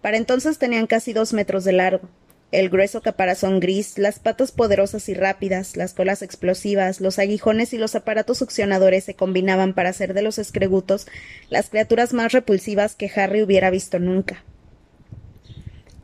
Para 0.02 0.18
entonces 0.18 0.60
tenían 0.60 0.86
casi 0.86 1.12
dos 1.12 1.34
metros 1.34 1.64
de 1.64 1.74
largo. 1.74 2.08
El 2.52 2.70
grueso 2.70 3.02
caparazón 3.02 3.60
gris, 3.60 4.00
las 4.00 4.18
patas 4.18 4.52
poderosas 4.52 5.08
y 5.08 5.14
rápidas, 5.14 5.78
las 5.78 5.94
colas 5.94 6.24
explosivas, 6.24 7.00
los 7.00 7.20
aguijones 7.20 7.74
y 7.74 7.78
los 7.78 7.94
aparatos 7.94 8.40
succionadores 8.40 9.04
se 9.04 9.14
combinaban 9.14 9.76
para 9.76 9.90
hacer 9.90 10.16
de 10.16 10.24
los 10.24 10.40
escregutos 10.40 11.06
las 11.50 11.70
criaturas 11.70 12.12
más 12.12 12.32
repulsivas 12.32 12.96
que 12.96 13.12
Harry 13.16 13.44
hubiera 13.44 13.70
visto 13.70 14.00
nunca. 14.00 14.44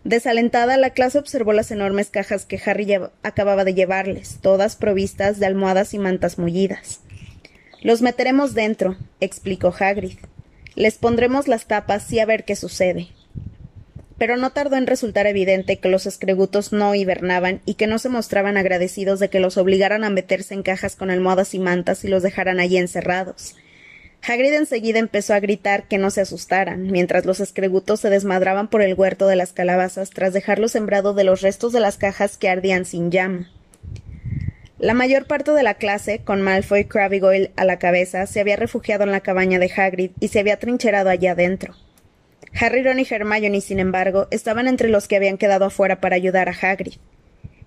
Desalentada, 0.03 0.77
la 0.77 0.91
clase 0.91 1.17
observó 1.17 1.51
las 1.51 1.71
enormes 1.71 2.11
cajas 2.11 2.45
que 2.45 2.61
Harry 2.63 2.95
acababa 3.23 3.63
de 3.63 3.73
llevarles, 3.73 4.37
todas 4.39 4.75
provistas 4.75 5.39
de 5.39 5.47
almohadas 5.47 5.95
y 5.95 5.97
mantas 5.97 6.37
mullidas. 6.37 6.99
Los 7.81 8.03
meteremos 8.03 8.53
dentro, 8.53 8.97
explicó 9.19 9.73
Hagrid. 9.77 10.19
Les 10.75 10.99
pondremos 10.99 11.47
las 11.47 11.65
tapas 11.65 12.11
y 12.13 12.19
a 12.19 12.25
ver 12.27 12.45
qué 12.45 12.55
sucede. 12.55 13.07
Pero 14.17 14.37
no 14.37 14.51
tardó 14.51 14.77
en 14.77 14.87
resultar 14.87 15.27
evidente 15.27 15.77
que 15.77 15.89
los 15.89 16.05
escregutos 16.05 16.71
no 16.71 16.95
hibernaban 16.95 17.61
y 17.65 17.73
que 17.73 17.87
no 17.87 17.99
se 17.99 18.09
mostraban 18.09 18.57
agradecidos 18.57 19.19
de 19.19 19.29
que 19.29 19.39
los 19.39 19.57
obligaran 19.57 20.03
a 20.03 20.09
meterse 20.09 20.53
en 20.53 20.63
cajas 20.63 20.95
con 20.95 21.11
almohadas 21.11 21.53
y 21.53 21.59
mantas 21.59 22.03
y 22.05 22.07
los 22.07 22.23
dejaran 22.23 22.59
allí 22.59 22.77
encerrados. 22.77 23.55
Hagrid 24.27 24.53
enseguida 24.53 24.99
empezó 24.99 25.33
a 25.33 25.39
gritar 25.39 25.87
que 25.87 25.99
no 25.99 26.09
se 26.09 26.21
asustaran, 26.21 26.89
mientras 26.91 27.25
los 27.25 27.39
escregutos 27.39 27.99
se 27.99 28.09
desmadraban 28.09 28.69
por 28.69 28.81
el 28.81 28.95
huerto 28.95 29.27
de 29.27 29.35
las 29.35 29.53
calabazas 29.53 30.09
tras 30.09 30.33
dejarlo 30.33 30.67
sembrado 30.67 31.13
de 31.13 31.23
los 31.23 31.41
restos 31.41 31.73
de 31.73 31.79
las 31.79 31.97
cajas 31.97 32.37
que 32.37 32.49
ardían 32.49 32.85
sin 32.85 33.11
llama. 33.11 33.51
La 34.79 34.93
mayor 34.93 35.25
parte 35.25 35.51
de 35.51 35.63
la 35.63 35.75
clase, 35.75 36.19
con 36.23 36.41
Malfoy 36.41 36.85
Crabbe 36.85 37.51
a 37.55 37.65
la 37.65 37.79
cabeza, 37.79 38.25
se 38.25 38.39
había 38.39 38.55
refugiado 38.55 39.03
en 39.03 39.11
la 39.11 39.21
cabaña 39.21 39.59
de 39.59 39.71
Hagrid 39.75 40.11
y 40.19 40.29
se 40.29 40.39
había 40.39 40.57
trincherado 40.57 41.09
allá 41.09 41.31
adentro. 41.31 41.75
Harry, 42.59 42.83
Ron 42.83 42.99
y 42.99 43.07
Hermione, 43.09 43.59
sin 43.59 43.79
embargo, 43.79 44.27
estaban 44.31 44.67
entre 44.67 44.87
los 44.89 45.07
que 45.07 45.17
habían 45.17 45.37
quedado 45.37 45.65
afuera 45.65 45.99
para 45.99 46.15
ayudar 46.15 46.47
a 46.47 46.53
Hagrid. 46.53 46.93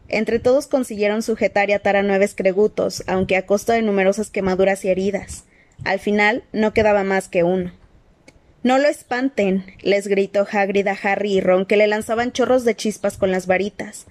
Entre 0.08 0.38
todos 0.38 0.66
consiguieron 0.66 1.22
sujetar 1.22 1.68
y 1.68 1.74
atar 1.74 1.96
a 1.96 2.02
nueve 2.02 2.24
escregutos, 2.24 3.04
aunque 3.06 3.36
a 3.36 3.44
costa 3.44 3.74
de 3.74 3.82
numerosas 3.82 4.30
quemaduras 4.30 4.84
y 4.84 4.88
heridas. 4.88 5.44
Al 5.84 5.98
final 5.98 6.44
no 6.52 6.72
quedaba 6.72 7.04
más 7.04 7.28
que 7.28 7.42
uno. 7.42 7.72
No 8.62 8.78
lo 8.78 8.88
espanten, 8.88 9.66
les 9.82 10.08
gritó 10.08 10.46
Hagrid 10.50 10.88
a 10.88 10.96
Harry 11.00 11.34
y 11.34 11.40
Ron, 11.40 11.66
que 11.66 11.76
le 11.76 11.86
lanzaban 11.86 12.32
chorros 12.32 12.64
de 12.64 12.74
chispas 12.74 13.18
con 13.18 13.30
las 13.30 13.46
varitas. 13.46 14.06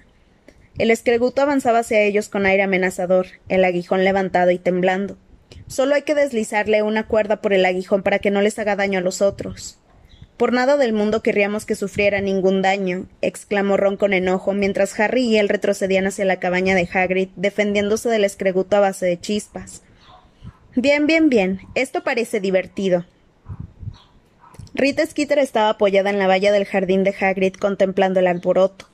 El 0.78 0.92
escreguto 0.92 1.42
avanzaba 1.42 1.80
hacia 1.80 2.00
ellos 2.02 2.28
con 2.28 2.46
aire 2.46 2.62
amenazador, 2.62 3.26
el 3.48 3.64
aguijón 3.64 4.04
levantado 4.04 4.52
y 4.52 4.58
temblando. 4.58 5.18
Solo 5.66 5.96
hay 5.96 6.02
que 6.02 6.14
deslizarle 6.14 6.82
una 6.82 7.08
cuerda 7.08 7.40
por 7.40 7.52
el 7.52 7.66
aguijón 7.66 8.04
para 8.04 8.20
que 8.20 8.30
no 8.30 8.42
les 8.42 8.58
haga 8.60 8.76
daño 8.76 9.00
a 9.00 9.02
los 9.02 9.20
otros. 9.20 9.78
Por 10.38 10.52
nada 10.52 10.76
del 10.76 10.92
mundo 10.92 11.20
querríamos 11.20 11.66
que 11.66 11.74
sufriera 11.74 12.20
ningún 12.20 12.62
daño, 12.62 13.06
exclamó 13.22 13.76
Ron 13.76 13.96
con 13.96 14.12
enojo, 14.12 14.52
mientras 14.52 14.98
Harry 15.00 15.24
y 15.24 15.36
él 15.36 15.48
retrocedían 15.48 16.06
hacia 16.06 16.24
la 16.24 16.38
cabaña 16.38 16.76
de 16.76 16.88
Hagrid, 16.90 17.30
defendiéndose 17.34 18.08
del 18.08 18.24
escreguto 18.24 18.76
a 18.76 18.80
base 18.80 19.04
de 19.04 19.18
chispas. 19.18 19.82
Bien, 20.76 21.08
bien, 21.08 21.28
bien. 21.28 21.62
Esto 21.74 22.04
parece 22.04 22.38
divertido. 22.38 23.04
Rita 24.74 25.04
Skeeter 25.04 25.40
estaba 25.40 25.70
apoyada 25.70 26.10
en 26.10 26.20
la 26.20 26.28
valla 26.28 26.52
del 26.52 26.66
jardín 26.66 27.02
de 27.02 27.12
Hagrid 27.20 27.54
contemplando 27.54 28.20
el 28.20 28.28
alboroto. 28.28 28.86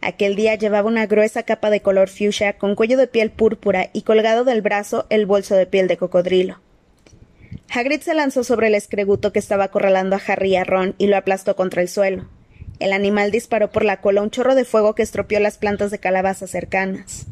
Aquel 0.00 0.34
día 0.34 0.56
llevaba 0.56 0.88
una 0.88 1.06
gruesa 1.06 1.44
capa 1.44 1.70
de 1.70 1.80
color 1.80 2.08
fuchsia 2.08 2.54
con 2.54 2.74
cuello 2.74 2.96
de 2.96 3.06
piel 3.06 3.30
púrpura 3.30 3.90
y 3.92 4.02
colgado 4.02 4.42
del 4.42 4.62
brazo 4.62 5.06
el 5.10 5.26
bolso 5.26 5.54
de 5.54 5.66
piel 5.66 5.86
de 5.86 5.96
cocodrilo. 5.96 6.58
Hagrid 7.70 8.00
se 8.00 8.14
lanzó 8.14 8.44
sobre 8.44 8.68
el 8.68 8.74
escreguto 8.74 9.32
que 9.32 9.38
estaba 9.38 9.64
acorralando 9.64 10.16
a 10.16 10.20
Harry 10.26 10.52
y 10.52 10.56
a 10.56 10.64
Ron 10.64 10.94
y 10.98 11.06
lo 11.06 11.16
aplastó 11.16 11.56
contra 11.56 11.82
el 11.82 11.88
suelo. 11.88 12.28
El 12.78 12.92
animal 12.92 13.30
disparó 13.30 13.70
por 13.70 13.84
la 13.84 14.00
cola 14.00 14.22
un 14.22 14.30
chorro 14.30 14.54
de 14.54 14.64
fuego 14.64 14.94
que 14.94 15.02
estropeó 15.02 15.40
las 15.40 15.58
plantas 15.58 15.90
de 15.90 15.98
calabaza 15.98 16.46
cercanas. 16.46 17.26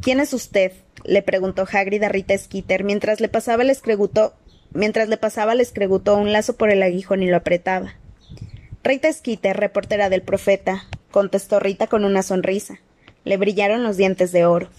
¿Quién 0.00 0.20
es 0.20 0.32
usted? 0.32 0.72
le 1.04 1.22
preguntó 1.22 1.66
Hagrid 1.70 2.02
a 2.04 2.08
Rita 2.08 2.36
Skeeter 2.36 2.84
mientras 2.84 3.20
le 3.20 3.28
pasaba 3.28 3.62
el 3.62 3.70
escreguto 3.70 4.34
mientras 4.74 5.08
le 5.08 5.16
pasaba 5.16 5.52
el 5.52 5.60
escreguto 5.60 6.16
un 6.16 6.32
lazo 6.32 6.56
por 6.56 6.70
el 6.70 6.82
aguijón 6.82 7.22
y 7.22 7.26
lo 7.26 7.36
apretaba. 7.36 7.94
Rita 8.82 9.12
Skeeter, 9.12 9.56
reportera 9.56 10.08
del 10.08 10.22
profeta, 10.22 10.84
contestó 11.10 11.60
Rita 11.60 11.86
con 11.86 12.04
una 12.04 12.22
sonrisa. 12.22 12.80
Le 13.24 13.36
brillaron 13.36 13.84
los 13.84 13.96
dientes 13.96 14.32
de 14.32 14.44
oro. 14.44 14.70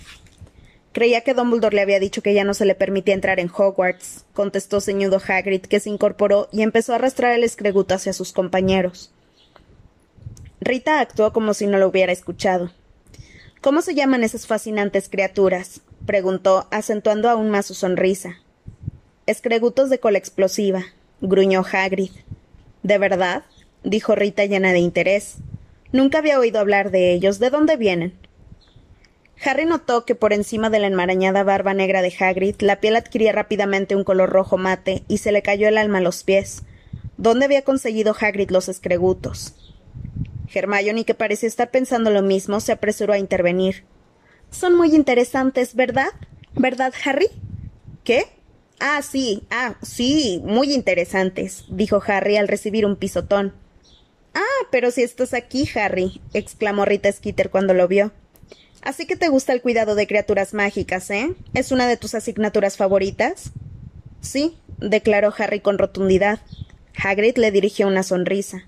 Creía 0.93 1.21
que 1.21 1.33
Dumbledore 1.33 1.75
le 1.75 1.81
había 1.81 1.99
dicho 1.99 2.21
que 2.21 2.35
ya 2.35 2.43
no 2.43 2.53
se 2.53 2.65
le 2.65 2.75
permitía 2.75 3.15
entrar 3.15 3.39
en 3.39 3.49
Hogwarts, 3.49 4.25
contestó 4.33 4.79
ceñudo 4.79 5.19
Hagrid, 5.27 5.61
que 5.61 5.79
se 5.79 5.89
incorporó 5.89 6.49
y 6.51 6.61
empezó 6.61 6.93
a 6.93 6.95
arrastrar 6.95 7.33
el 7.33 7.43
escreguto 7.43 7.95
hacia 7.95 8.13
sus 8.13 8.31
compañeros. 8.31 9.11
Rita 10.61 10.99
actuó 10.99 11.33
como 11.33 11.55
si 11.55 11.65
no 11.65 11.79
lo 11.79 11.87
hubiera 11.87 12.11
escuchado. 12.11 12.71
¿Cómo 13.59 13.81
se 13.81 13.95
llaman 13.95 14.23
esas 14.23 14.45
fascinantes 14.45 15.09
criaturas? 15.09 15.81
preguntó, 16.05 16.67
acentuando 16.69 17.27
aún 17.27 17.49
más 17.49 17.65
su 17.65 17.73
sonrisa. 17.73 18.37
Escregutos 19.25 19.89
de 19.89 19.99
cola 19.99 20.19
explosiva, 20.19 20.83
gruñó 21.21 21.65
Hagrid. 21.69 22.11
¿De 22.83 22.99
verdad? 22.99 23.45
dijo 23.83 24.13
Rita 24.13 24.45
llena 24.45 24.73
de 24.73 24.79
interés. 24.79 25.37
Nunca 25.91 26.19
había 26.19 26.39
oído 26.39 26.59
hablar 26.59 26.91
de 26.91 27.13
ellos. 27.13 27.39
¿De 27.39 27.49
dónde 27.49 27.77
vienen? 27.77 28.13
Harry 29.45 29.65
notó 29.65 30.05
que 30.05 30.15
por 30.15 30.33
encima 30.33 30.69
de 30.69 30.79
la 30.79 30.87
enmarañada 30.87 31.43
barba 31.43 31.73
negra 31.73 32.01
de 32.01 32.13
Hagrid 32.17 32.55
la 32.59 32.79
piel 32.79 32.95
adquiría 32.95 33.31
rápidamente 33.31 33.95
un 33.95 34.03
color 34.03 34.29
rojo 34.29 34.57
mate 34.57 35.03
y 35.07 35.17
se 35.17 35.31
le 35.31 35.41
cayó 35.41 35.67
el 35.67 35.77
alma 35.77 35.97
a 35.97 36.01
los 36.01 36.23
pies. 36.23 36.63
¿Dónde 37.17 37.45
había 37.45 37.63
conseguido 37.63 38.15
Hagrid 38.19 38.49
los 38.49 38.69
escregutos? 38.69 39.55
Hermione, 40.53 41.05
que 41.05 41.13
parecía 41.13 41.47
estar 41.47 41.71
pensando 41.71 42.11
lo 42.11 42.21
mismo, 42.21 42.59
se 42.59 42.71
apresuró 42.71 43.13
a 43.13 43.17
intervenir. 43.17 43.85
Son 44.51 44.75
muy 44.75 44.93
interesantes, 44.95 45.75
¿verdad? 45.75 46.09
¿Verdad, 46.53 46.93
Harry? 47.05 47.27
¿Qué? 48.03 48.25
Ah, 48.79 49.01
sí, 49.01 49.43
ah, 49.49 49.75
sí, 49.81 50.41
muy 50.43 50.73
interesantes, 50.73 51.65
dijo 51.69 52.01
Harry 52.05 52.37
al 52.37 52.47
recibir 52.47 52.85
un 52.85 52.97
pisotón. 52.97 53.53
Ah, 54.33 54.67
pero 54.71 54.91
si 54.91 55.03
estás 55.03 55.33
aquí, 55.33 55.67
Harry, 55.75 56.21
exclamó 56.33 56.85
Rita 56.85 57.11
Skeeter 57.11 57.49
cuando 57.49 57.73
lo 57.73 57.87
vio. 57.87 58.11
Así 58.83 59.05
que 59.07 59.15
te 59.15 59.29
gusta 59.29 59.53
el 59.53 59.61
cuidado 59.61 59.95
de 59.95 60.07
criaturas 60.07 60.53
mágicas, 60.53 61.09
¿eh? 61.09 61.33
¿Es 61.53 61.71
una 61.71 61.87
de 61.87 61.95
tus 61.95 62.15
asignaturas 62.15 62.75
favoritas? 62.75 63.51
Sí, 64.19 64.57
declaró 64.77 65.33
Harry 65.37 65.61
con 65.61 65.77
rotundidad. 65.77 66.39
Hagrid 67.01 67.37
le 67.37 67.51
dirigió 67.51 67.87
una 67.87 68.03
sonrisa. 68.03 68.65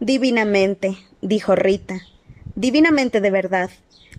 Divinamente, 0.00 0.96
dijo 1.22 1.54
Rita. 1.54 2.00
Divinamente 2.56 3.20
de 3.20 3.30
verdad. 3.30 3.70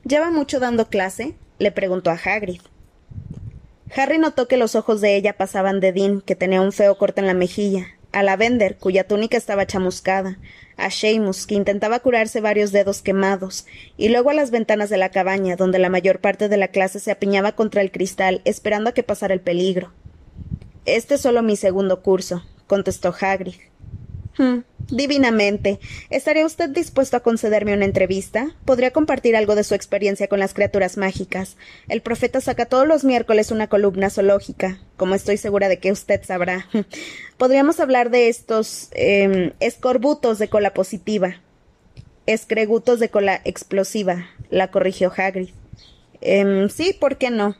¿Lleva 0.05 0.31
mucho 0.31 0.61
dando 0.61 0.87
clase? 0.87 1.35
le 1.57 1.73
preguntó 1.73 2.11
a 2.11 2.13
Hagrid. 2.13 2.61
Harry 3.93 4.19
notó 4.19 4.47
que 4.47 4.55
los 4.55 4.75
ojos 4.75 5.01
de 5.01 5.17
ella 5.17 5.33
pasaban 5.33 5.81
de 5.81 5.91
Dean, 5.91 6.21
que 6.21 6.35
tenía 6.35 6.61
un 6.61 6.71
feo 6.71 6.97
corte 6.97 7.19
en 7.19 7.27
la 7.27 7.33
mejilla, 7.33 7.87
a 8.13 8.23
Lavender, 8.23 8.77
cuya 8.77 9.03
túnica 9.03 9.35
estaba 9.35 9.67
chamuscada, 9.67 10.37
a 10.79 10.89
Seamus, 10.91 11.45
que 11.45 11.55
intentaba 11.55 11.99
curarse 11.99 12.41
varios 12.41 12.71
dedos 12.71 13.01
quemados, 13.01 13.65
y 13.97 14.09
luego 14.09 14.29
a 14.29 14.33
las 14.33 14.51
ventanas 14.51 14.89
de 14.89 14.97
la 14.97 15.09
cabaña, 15.09 15.55
donde 15.55 15.79
la 15.79 15.89
mayor 15.89 16.19
parte 16.19 16.49
de 16.49 16.57
la 16.57 16.69
clase 16.69 16.99
se 16.99 17.11
apiñaba 17.11 17.51
contra 17.51 17.81
el 17.81 17.91
cristal, 17.91 18.41
esperando 18.45 18.89
a 18.89 18.93
que 18.93 19.03
pasara 19.03 19.33
el 19.33 19.41
peligro. 19.41 19.91
Este 20.85 21.15
es 21.15 21.21
solo 21.21 21.43
mi 21.43 21.55
segundo 21.55 22.01
curso, 22.01 22.43
contestó 22.67 23.13
Hagrid. 23.19 23.68
Divinamente. 24.89 25.79
¿Estaría 26.09 26.45
usted 26.45 26.69
dispuesto 26.69 27.17
a 27.17 27.19
concederme 27.19 27.73
una 27.73 27.85
entrevista? 27.85 28.55
Podría 28.65 28.91
compartir 28.91 29.35
algo 29.35 29.55
de 29.55 29.63
su 29.63 29.75
experiencia 29.75 30.27
con 30.27 30.39
las 30.39 30.53
criaturas 30.53 30.97
mágicas. 30.97 31.57
El 31.87 32.01
profeta 32.01 32.41
saca 32.41 32.65
todos 32.65 32.87
los 32.87 33.03
miércoles 33.03 33.51
una 33.51 33.67
columna 33.67 34.09
zoológica, 34.09 34.79
como 34.97 35.13
estoy 35.13 35.37
segura 35.37 35.67
de 35.67 35.79
que 35.79 35.91
usted 35.91 36.21
sabrá. 36.23 36.67
Podríamos 37.37 37.79
hablar 37.79 38.09
de 38.09 38.29
estos 38.29 38.89
eh, 38.93 39.53
escorbutos 39.59 40.39
de 40.39 40.47
cola 40.47 40.73
positiva. 40.73 41.41
Escregutos 42.25 42.99
de 42.99 43.09
cola 43.09 43.41
explosiva, 43.43 44.27
la 44.49 44.71
corrigió 44.71 45.11
Hagrid. 45.15 45.49
Eh, 46.21 46.67
sí, 46.69 46.95
¿por 46.99 47.17
qué 47.17 47.29
no? 47.29 47.55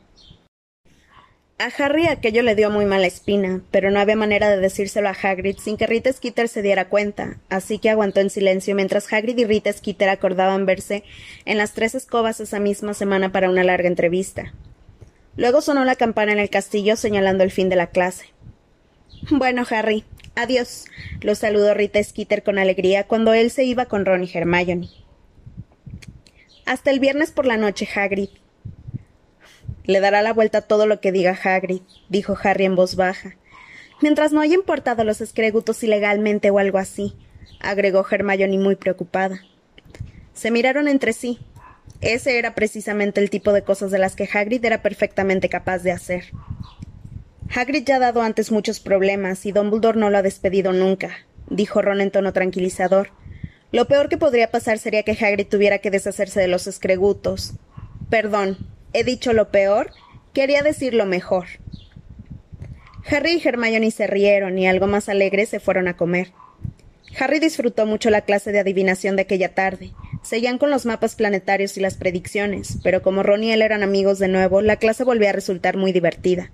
A 1.60 1.66
Harry 1.76 2.06
aquello 2.06 2.42
le 2.42 2.54
dio 2.54 2.70
muy 2.70 2.86
mala 2.86 3.06
espina, 3.06 3.60
pero 3.70 3.90
no 3.90 4.00
había 4.00 4.16
manera 4.16 4.48
de 4.48 4.56
decírselo 4.56 5.10
a 5.10 5.16
Hagrid 5.22 5.58
sin 5.58 5.76
que 5.76 5.86
Rita 5.86 6.10
Skeeter 6.10 6.48
se 6.48 6.62
diera 6.62 6.88
cuenta, 6.88 7.36
así 7.50 7.78
que 7.78 7.90
aguantó 7.90 8.20
en 8.20 8.30
silencio 8.30 8.74
mientras 8.74 9.12
Hagrid 9.12 9.36
y 9.36 9.44
Rita 9.44 9.70
Skeeter 9.70 10.08
acordaban 10.08 10.64
verse 10.64 11.04
en 11.44 11.58
las 11.58 11.74
tres 11.74 11.94
escobas 11.94 12.40
esa 12.40 12.60
misma 12.60 12.94
semana 12.94 13.30
para 13.30 13.50
una 13.50 13.62
larga 13.62 13.88
entrevista. 13.88 14.54
Luego 15.36 15.60
sonó 15.60 15.84
la 15.84 15.96
campana 15.96 16.32
en 16.32 16.38
el 16.38 16.48
castillo 16.48 16.96
señalando 16.96 17.44
el 17.44 17.50
fin 17.50 17.68
de 17.68 17.76
la 17.76 17.88
clase. 17.88 18.24
Bueno, 19.30 19.66
Harry, 19.68 20.04
adiós, 20.36 20.86
lo 21.20 21.34
saludó 21.34 21.74
Rita 21.74 22.02
Skeeter 22.02 22.42
con 22.42 22.58
alegría 22.58 23.04
cuando 23.04 23.34
él 23.34 23.50
se 23.50 23.64
iba 23.64 23.84
con 23.84 24.06
Ron 24.06 24.24
y 24.24 24.30
Hermione. 24.32 24.88
Hasta 26.64 26.90
el 26.90 27.00
viernes 27.00 27.32
por 27.32 27.44
la 27.44 27.58
noche, 27.58 27.86
Hagrid, 27.94 28.30
le 29.84 30.00
dará 30.00 30.22
la 30.22 30.32
vuelta 30.32 30.62
todo 30.62 30.86
lo 30.86 31.00
que 31.00 31.12
diga 31.12 31.38
Hagrid, 31.42 31.82
dijo 32.08 32.36
Harry 32.42 32.64
en 32.64 32.76
voz 32.76 32.96
baja. 32.96 33.36
Mientras 34.00 34.32
no 34.32 34.40
haya 34.40 34.54
importado 34.54 35.04
los 35.04 35.20
escregutos 35.20 35.82
ilegalmente 35.82 36.50
o 36.50 36.58
algo 36.58 36.78
así, 36.78 37.14
agregó 37.60 38.06
Hermione 38.08 38.58
muy 38.58 38.76
preocupada. 38.76 39.42
Se 40.32 40.50
miraron 40.50 40.88
entre 40.88 41.12
sí. 41.12 41.38
Ese 42.00 42.38
era 42.38 42.54
precisamente 42.54 43.20
el 43.20 43.28
tipo 43.28 43.52
de 43.52 43.62
cosas 43.62 43.90
de 43.90 43.98
las 43.98 44.16
que 44.16 44.28
Hagrid 44.32 44.64
era 44.64 44.80
perfectamente 44.80 45.50
capaz 45.50 45.80
de 45.80 45.92
hacer. 45.92 46.24
Hagrid 47.54 47.84
ya 47.84 47.96
ha 47.96 47.98
dado 47.98 48.22
antes 48.22 48.50
muchos 48.50 48.80
problemas 48.80 49.44
y 49.44 49.52
Dumbledore 49.52 49.98
no 49.98 50.08
lo 50.08 50.18
ha 50.18 50.22
despedido 50.22 50.72
nunca, 50.72 51.10
dijo 51.48 51.82
Ron 51.82 52.00
en 52.00 52.10
tono 52.10 52.32
tranquilizador. 52.32 53.10
Lo 53.72 53.86
peor 53.86 54.08
que 54.08 54.16
podría 54.16 54.50
pasar 54.50 54.78
sería 54.78 55.02
que 55.02 55.12
Hagrid 55.12 55.48
tuviera 55.48 55.78
que 55.78 55.90
deshacerse 55.90 56.40
de 56.40 56.48
los 56.48 56.66
escregutos. 56.66 57.54
Perdón, 58.08 58.56
¿He 58.92 59.04
dicho 59.04 59.32
lo 59.32 59.50
peor? 59.50 59.92
Quería 60.32 60.62
decir 60.62 60.94
lo 60.94 61.06
mejor. 61.06 61.46
Harry 63.08 63.40
y 63.42 63.48
Hermione 63.48 63.90
se 63.90 64.06
rieron 64.06 64.58
y 64.58 64.66
algo 64.66 64.86
más 64.86 65.08
alegres 65.08 65.48
se 65.48 65.60
fueron 65.60 65.88
a 65.88 65.96
comer. 65.96 66.32
Harry 67.18 67.38
disfrutó 67.40 67.86
mucho 67.86 68.10
la 68.10 68.22
clase 68.22 68.52
de 68.52 68.60
adivinación 68.60 69.16
de 69.16 69.22
aquella 69.22 69.54
tarde. 69.54 69.92
Seguían 70.22 70.58
con 70.58 70.70
los 70.70 70.86
mapas 70.86 71.14
planetarios 71.14 71.76
y 71.76 71.80
las 71.80 71.96
predicciones, 71.96 72.78
pero 72.82 73.02
como 73.02 73.22
Ron 73.22 73.44
y 73.44 73.52
él 73.52 73.62
eran 73.62 73.82
amigos 73.82 74.18
de 74.18 74.28
nuevo, 74.28 74.60
la 74.60 74.76
clase 74.76 75.04
volvía 75.04 75.30
a 75.30 75.34
resultar 75.34 75.76
muy 75.76 75.92
divertida. 75.92 76.50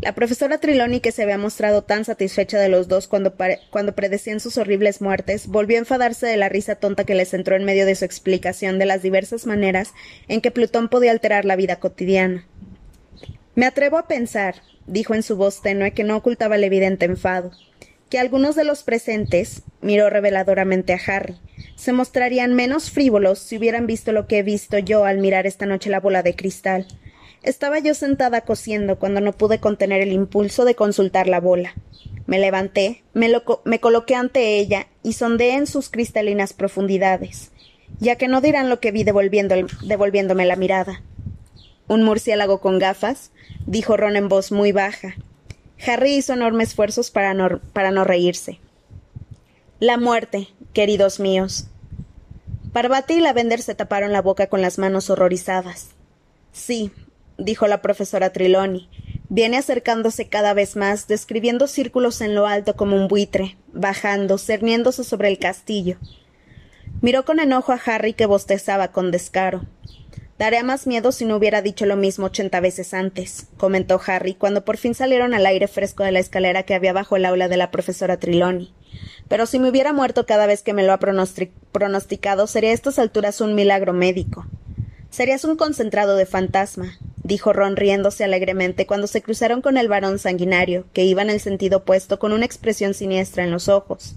La 0.00 0.14
profesora 0.14 0.56
Triloni, 0.56 1.00
que 1.00 1.12
se 1.12 1.22
había 1.22 1.36
mostrado 1.36 1.82
tan 1.82 2.06
satisfecha 2.06 2.58
de 2.58 2.70
los 2.70 2.88
dos 2.88 3.06
cuando, 3.06 3.34
cuando 3.68 3.94
predecían 3.94 4.40
sus 4.40 4.56
horribles 4.56 5.02
muertes, 5.02 5.46
volvió 5.46 5.76
a 5.76 5.80
enfadarse 5.80 6.26
de 6.26 6.38
la 6.38 6.48
risa 6.48 6.76
tonta 6.76 7.04
que 7.04 7.14
les 7.14 7.34
entró 7.34 7.54
en 7.54 7.64
medio 7.64 7.84
de 7.84 7.94
su 7.94 8.06
explicación 8.06 8.78
de 8.78 8.86
las 8.86 9.02
diversas 9.02 9.44
maneras 9.44 9.92
en 10.26 10.40
que 10.40 10.50
Plutón 10.50 10.88
podía 10.88 11.10
alterar 11.10 11.44
la 11.44 11.54
vida 11.54 11.76
cotidiana. 11.76 12.46
Me 13.54 13.66
atrevo 13.66 13.98
a 13.98 14.08
pensar, 14.08 14.62
dijo 14.86 15.14
en 15.14 15.22
su 15.22 15.36
voz 15.36 15.60
tenue 15.60 15.92
que 15.92 16.04
no 16.04 16.16
ocultaba 16.16 16.56
el 16.56 16.64
evidente 16.64 17.04
enfado, 17.04 17.50
que 18.08 18.18
algunos 18.18 18.56
de 18.56 18.64
los 18.64 18.82
presentes, 18.82 19.64
miró 19.82 20.08
reveladoramente 20.08 20.94
a 20.94 21.00
Harry, 21.06 21.36
se 21.76 21.92
mostrarían 21.92 22.54
menos 22.54 22.90
frívolos 22.90 23.38
si 23.38 23.58
hubieran 23.58 23.86
visto 23.86 24.12
lo 24.12 24.26
que 24.26 24.38
he 24.38 24.42
visto 24.42 24.78
yo 24.78 25.04
al 25.04 25.18
mirar 25.18 25.46
esta 25.46 25.66
noche 25.66 25.90
la 25.90 26.00
bola 26.00 26.22
de 26.22 26.34
cristal, 26.34 26.86
estaba 27.42 27.78
yo 27.78 27.94
sentada 27.94 28.42
cosiendo 28.42 28.98
cuando 28.98 29.20
no 29.20 29.32
pude 29.32 29.60
contener 29.60 30.02
el 30.02 30.12
impulso 30.12 30.64
de 30.64 30.74
consultar 30.74 31.26
la 31.26 31.40
bola. 31.40 31.74
Me 32.26 32.38
levanté, 32.38 33.02
me, 33.12 33.30
me 33.64 33.80
coloqué 33.80 34.14
ante 34.14 34.58
ella 34.58 34.86
y 35.02 35.14
sondeé 35.14 35.54
en 35.54 35.66
sus 35.66 35.88
cristalinas 35.88 36.52
profundidades, 36.52 37.50
ya 37.98 38.16
que 38.16 38.28
no 38.28 38.40
dirán 38.40 38.68
lo 38.68 38.80
que 38.80 38.92
vi 38.92 39.04
devolviéndome 39.04 40.46
la 40.46 40.56
mirada. 40.56 41.02
¿Un 41.88 42.02
murciélago 42.04 42.60
con 42.60 42.78
gafas? 42.78 43.32
dijo 43.66 43.96
Ron 43.96 44.16
en 44.16 44.28
voz 44.28 44.52
muy 44.52 44.72
baja. 44.72 45.16
Harry 45.84 46.14
hizo 46.14 46.34
enormes 46.34 46.68
esfuerzos 46.68 47.10
para 47.10 47.34
no, 47.34 47.60
para 47.72 47.90
no 47.90 48.04
reírse. 48.04 48.60
La 49.80 49.96
muerte, 49.96 50.48
queridos 50.72 51.20
míos. 51.20 51.66
Parvati 52.72 53.14
y 53.14 53.20
Lavender 53.20 53.62
se 53.62 53.74
taparon 53.74 54.12
la 54.12 54.22
boca 54.22 54.48
con 54.48 54.62
las 54.62 54.78
manos 54.78 55.10
horrorizadas. 55.10 55.90
Sí, 56.52 56.92
dijo 57.40 57.66
la 57.66 57.82
profesora 57.82 58.30
Triloni. 58.30 58.88
Viene 59.28 59.58
acercándose 59.58 60.28
cada 60.28 60.54
vez 60.54 60.76
más, 60.76 61.06
describiendo 61.08 61.66
círculos 61.66 62.20
en 62.20 62.34
lo 62.34 62.46
alto 62.46 62.76
como 62.76 62.96
un 62.96 63.08
buitre, 63.08 63.56
bajando, 63.72 64.38
cerniéndose 64.38 65.04
sobre 65.04 65.28
el 65.28 65.38
castillo. 65.38 65.98
Miró 67.00 67.24
con 67.24 67.40
enojo 67.40 67.72
a 67.72 67.80
Harry 67.84 68.12
que 68.12 68.26
bostezaba 68.26 68.88
con 68.88 69.10
descaro. 69.10 69.64
Daría 70.38 70.62
más 70.62 70.86
miedo 70.86 71.12
si 71.12 71.26
no 71.26 71.36
hubiera 71.36 71.60
dicho 71.60 71.84
lo 71.84 71.96
mismo 71.96 72.26
ochenta 72.26 72.60
veces 72.60 72.94
antes, 72.94 73.46
comentó 73.58 74.00
Harry 74.06 74.34
cuando 74.34 74.64
por 74.64 74.78
fin 74.78 74.94
salieron 74.94 75.34
al 75.34 75.44
aire 75.44 75.68
fresco 75.68 76.02
de 76.02 76.12
la 76.12 76.18
escalera 76.18 76.62
que 76.62 76.74
había 76.74 76.94
bajo 76.94 77.16
el 77.16 77.26
aula 77.26 77.48
de 77.48 77.58
la 77.58 77.70
profesora 77.70 78.18
Triloni. 78.18 78.72
Pero 79.28 79.46
si 79.46 79.58
me 79.58 79.68
hubiera 79.68 79.92
muerto 79.92 80.26
cada 80.26 80.46
vez 80.46 80.62
que 80.62 80.72
me 80.72 80.82
lo 80.82 80.92
ha 80.92 80.98
pronosticado, 80.98 82.46
sería 82.46 82.70
a 82.70 82.72
estas 82.72 82.98
alturas 82.98 83.40
un 83.40 83.54
milagro 83.54 83.92
médico. 83.92 84.46
Serías 85.10 85.44
un 85.44 85.56
concentrado 85.56 86.16
de 86.16 86.24
fantasma, 86.24 86.98
dijo 87.30 87.52
Ron 87.52 87.76
riéndose 87.76 88.24
alegremente 88.24 88.86
cuando 88.86 89.06
se 89.06 89.22
cruzaron 89.22 89.62
con 89.62 89.76
el 89.76 89.86
varón 89.86 90.18
sanguinario, 90.18 90.86
que 90.92 91.04
iba 91.04 91.22
en 91.22 91.30
el 91.30 91.38
sentido 91.38 91.78
opuesto 91.78 92.18
con 92.18 92.32
una 92.32 92.44
expresión 92.44 92.92
siniestra 92.92 93.44
en 93.44 93.52
los 93.52 93.68
ojos. 93.68 94.16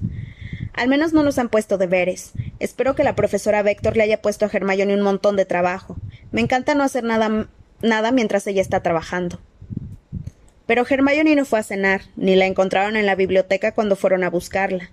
Al 0.74 0.88
menos 0.88 1.13
no 1.13 1.22
nos 1.22 1.38
han 1.38 1.50
puesto 1.50 1.77
deberes. 1.77 2.32
Espero 2.60 2.96
que 2.96 3.03
la 3.03 3.13
profesora 3.13 3.62
Vector 3.62 3.96
le 3.96 4.01
haya 4.01 4.24
puesto 4.24 4.46
a 4.46 4.50
Hermione 4.51 4.96
un 4.96 5.03
montón 5.03 5.36
de 5.36 5.46
trabajo. 5.46 5.96
Me 6.32 6.41
encanta 6.41 6.74
no 6.74 6.84
hacer 6.84 7.03
nada, 7.03 7.48
nada 7.84 8.12
mientras 8.12 8.48
ella 8.48 8.63
está 8.63 8.82
trabajando. 8.82 9.39
Pero 10.65 10.84
Hermione 10.89 11.36
no 11.36 11.46
fue 11.46 11.60
a 11.60 11.63
cenar, 11.63 12.01
ni 12.15 12.36
la 12.36 12.48
encontraron 12.48 12.96
en 12.96 13.05
la 13.05 13.13
biblioteca 13.13 13.74
cuando 13.74 13.96
fueron 13.96 14.24
a 14.24 14.32
buscarla. 14.32 14.89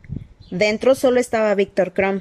Dentro 0.50 0.94
solo 0.94 1.20
estaba 1.20 1.54
Víctor 1.54 1.94
Crumb. 1.94 2.20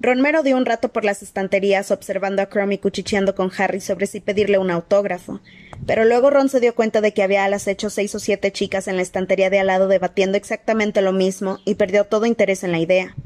Ronmero 0.00 0.44
dio 0.44 0.56
un 0.56 0.64
rato 0.64 0.90
por 0.90 1.04
las 1.04 1.24
estanterías 1.24 1.90
observando 1.90 2.40
a 2.40 2.46
Crumb 2.46 2.70
y 2.70 2.78
cuchicheando 2.78 3.34
con 3.34 3.50
Harry 3.58 3.80
sobre 3.80 4.06
si 4.06 4.20
pedirle 4.20 4.58
un 4.58 4.70
autógrafo, 4.70 5.40
pero 5.86 6.04
luego 6.04 6.30
Ron 6.30 6.48
se 6.48 6.60
dio 6.60 6.74
cuenta 6.76 7.00
de 7.00 7.12
que 7.12 7.24
había 7.24 7.44
a 7.44 7.48
las 7.48 7.66
hecho 7.66 7.90
seis 7.90 8.14
o 8.14 8.20
siete 8.20 8.52
chicas 8.52 8.86
en 8.86 8.94
la 8.94 9.02
estantería 9.02 9.50
de 9.50 9.58
al 9.58 9.66
lado 9.66 9.88
debatiendo 9.88 10.36
exactamente 10.36 11.02
lo 11.02 11.12
mismo 11.12 11.58
y 11.64 11.74
perdió 11.74 12.04
todo 12.04 12.26
interés 12.26 12.62
en 12.62 12.70
la 12.70 12.78
idea. 12.78 13.16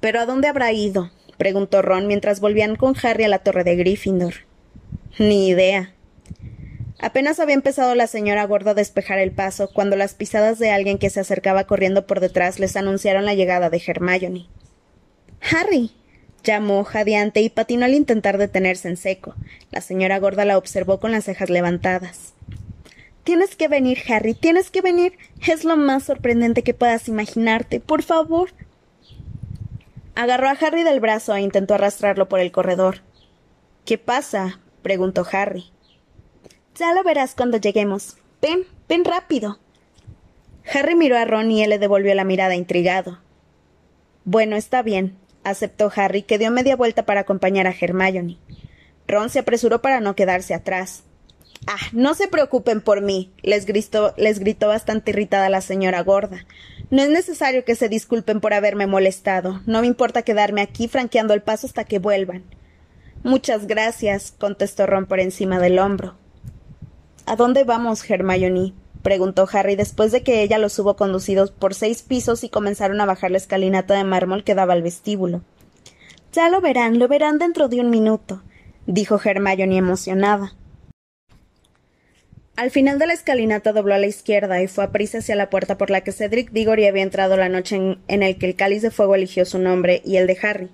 ¿Pero 0.00 0.18
a 0.18 0.26
dónde 0.26 0.48
habrá 0.48 0.72
ido? 0.72 1.12
preguntó 1.38 1.80
Ron 1.80 2.08
mientras 2.08 2.40
volvían 2.40 2.74
con 2.74 2.96
Harry 3.00 3.24
a 3.24 3.28
la 3.28 3.38
torre 3.38 3.62
de 3.62 3.76
Gryffindor. 3.76 4.34
Ni 5.18 5.48
idea. 5.48 5.92
Apenas 6.98 7.38
había 7.38 7.54
empezado 7.54 7.94
la 7.94 8.08
señora 8.08 8.44
gorda 8.46 8.72
a 8.72 8.74
despejar 8.74 9.18
el 9.18 9.30
paso 9.30 9.70
cuando 9.72 9.94
las 9.94 10.14
pisadas 10.14 10.58
de 10.58 10.70
alguien 10.70 10.98
que 10.98 11.10
se 11.10 11.20
acercaba 11.20 11.64
corriendo 11.64 12.06
por 12.06 12.18
detrás 12.18 12.58
les 12.58 12.74
anunciaron 12.76 13.24
la 13.24 13.34
llegada 13.34 13.70
de 13.70 13.82
Hermione. 13.86 14.48
Harry. 15.50 15.90
llamó 16.42 16.84
jadeante 16.84 17.40
y 17.40 17.48
patinó 17.48 17.84
al 17.84 17.94
intentar 17.94 18.38
detenerse 18.38 18.88
en 18.88 18.96
seco. 18.96 19.34
La 19.70 19.80
señora 19.80 20.18
gorda 20.18 20.44
la 20.44 20.58
observó 20.58 21.00
con 21.00 21.12
las 21.12 21.24
cejas 21.24 21.50
levantadas. 21.50 22.34
Tienes 23.24 23.56
que 23.56 23.66
venir, 23.66 23.98
Harry, 24.08 24.34
tienes 24.34 24.70
que 24.70 24.80
venir. 24.80 25.18
Es 25.46 25.64
lo 25.64 25.76
más 25.76 26.04
sorprendente 26.04 26.62
que 26.62 26.74
puedas 26.74 27.08
imaginarte. 27.08 27.80
Por 27.80 28.02
favor. 28.02 28.50
Agarró 30.14 30.48
a 30.48 30.52
Harry 30.52 30.84
del 30.84 31.00
brazo 31.00 31.34
e 31.34 31.40
intentó 31.40 31.74
arrastrarlo 31.74 32.28
por 32.28 32.38
el 32.38 32.52
corredor. 32.52 33.02
¿Qué 33.84 33.98
pasa? 33.98 34.60
preguntó 34.82 35.26
Harry. 35.32 35.64
Ya 36.76 36.94
lo 36.94 37.02
verás 37.02 37.34
cuando 37.34 37.58
lleguemos. 37.58 38.16
Ven, 38.40 38.64
ven 38.88 39.04
rápido. 39.04 39.58
Harry 40.72 40.94
miró 40.94 41.16
a 41.16 41.24
Ron 41.24 41.50
y 41.50 41.62
él 41.62 41.70
le 41.70 41.78
devolvió 41.78 42.14
la 42.14 42.24
mirada 42.24 42.54
intrigado. 42.54 43.18
Bueno, 44.24 44.56
está 44.56 44.82
bien, 44.82 45.16
aceptó 45.50 45.90
Harry, 45.94 46.22
que 46.22 46.38
dio 46.38 46.50
media 46.50 46.76
vuelta 46.76 47.04
para 47.04 47.20
acompañar 47.20 47.66
a 47.66 47.74
Hermione. 47.78 48.38
Ron 49.06 49.30
se 49.30 49.38
apresuró 49.38 49.80
para 49.80 50.00
no 50.00 50.16
quedarse 50.16 50.54
atrás. 50.54 51.04
Ah, 51.66 51.78
no 51.92 52.14
se 52.14 52.28
preocupen 52.28 52.80
por 52.80 53.00
mí, 53.00 53.32
les 53.42 53.66
gritó, 53.66 54.14
les 54.16 54.38
gritó 54.38 54.68
bastante 54.68 55.10
irritada 55.10 55.48
la 55.48 55.60
señora 55.60 56.02
gorda. 56.02 56.46
No 56.90 57.02
es 57.02 57.08
necesario 57.08 57.64
que 57.64 57.74
se 57.74 57.88
disculpen 57.88 58.40
por 58.40 58.54
haberme 58.54 58.86
molestado. 58.86 59.62
No 59.66 59.80
me 59.80 59.86
importa 59.86 60.22
quedarme 60.22 60.60
aquí 60.60 60.88
franqueando 60.88 61.34
el 61.34 61.42
paso 61.42 61.66
hasta 61.66 61.84
que 61.84 61.98
vuelvan. 61.98 62.44
Muchas 63.22 63.66
gracias, 63.66 64.32
contestó 64.38 64.86
Ron 64.86 65.06
por 65.06 65.18
encima 65.18 65.58
del 65.58 65.78
hombro. 65.78 66.16
¿A 67.24 67.34
dónde 67.34 67.64
vamos, 67.64 68.08
Hermione? 68.08 68.74
Preguntó 69.06 69.46
Harry 69.52 69.76
después 69.76 70.10
de 70.10 70.24
que 70.24 70.42
ella 70.42 70.58
los 70.58 70.76
hubo 70.80 70.96
conducidos 70.96 71.52
por 71.52 71.74
seis 71.74 72.02
pisos 72.02 72.42
y 72.42 72.48
comenzaron 72.48 73.00
a 73.00 73.06
bajar 73.06 73.30
la 73.30 73.36
escalinata 73.36 73.94
de 73.94 74.02
mármol 74.02 74.42
que 74.42 74.56
daba 74.56 74.72
al 74.72 74.82
vestíbulo. 74.82 75.42
Ya 76.32 76.48
lo 76.48 76.60
verán, 76.60 76.98
lo 76.98 77.06
verán 77.06 77.38
dentro 77.38 77.68
de 77.68 77.78
un 77.78 77.88
minuto, 77.88 78.42
dijo 78.84 79.20
Hermione 79.24 79.76
emocionada. 79.76 80.56
Al 82.56 82.72
final 82.72 82.98
de 82.98 83.06
la 83.06 83.12
escalinata 83.12 83.72
dobló 83.72 83.94
a 83.94 83.98
la 83.98 84.08
izquierda 84.08 84.60
y 84.60 84.66
fue 84.66 84.82
a 84.82 84.90
prisa 84.90 85.18
hacia 85.18 85.36
la 85.36 85.50
puerta 85.50 85.78
por 85.78 85.88
la 85.90 86.00
que 86.00 86.10
Cedric 86.10 86.50
Diggory 86.50 86.88
había 86.88 87.04
entrado 87.04 87.36
la 87.36 87.48
noche 87.48 87.76
en, 87.76 88.00
en 88.08 88.36
que 88.36 88.46
el 88.46 88.56
cáliz 88.56 88.82
de 88.82 88.90
fuego 88.90 89.14
eligió 89.14 89.44
su 89.44 89.60
nombre 89.60 90.02
y 90.04 90.16
el 90.16 90.26
de 90.26 90.36
Harry. 90.42 90.68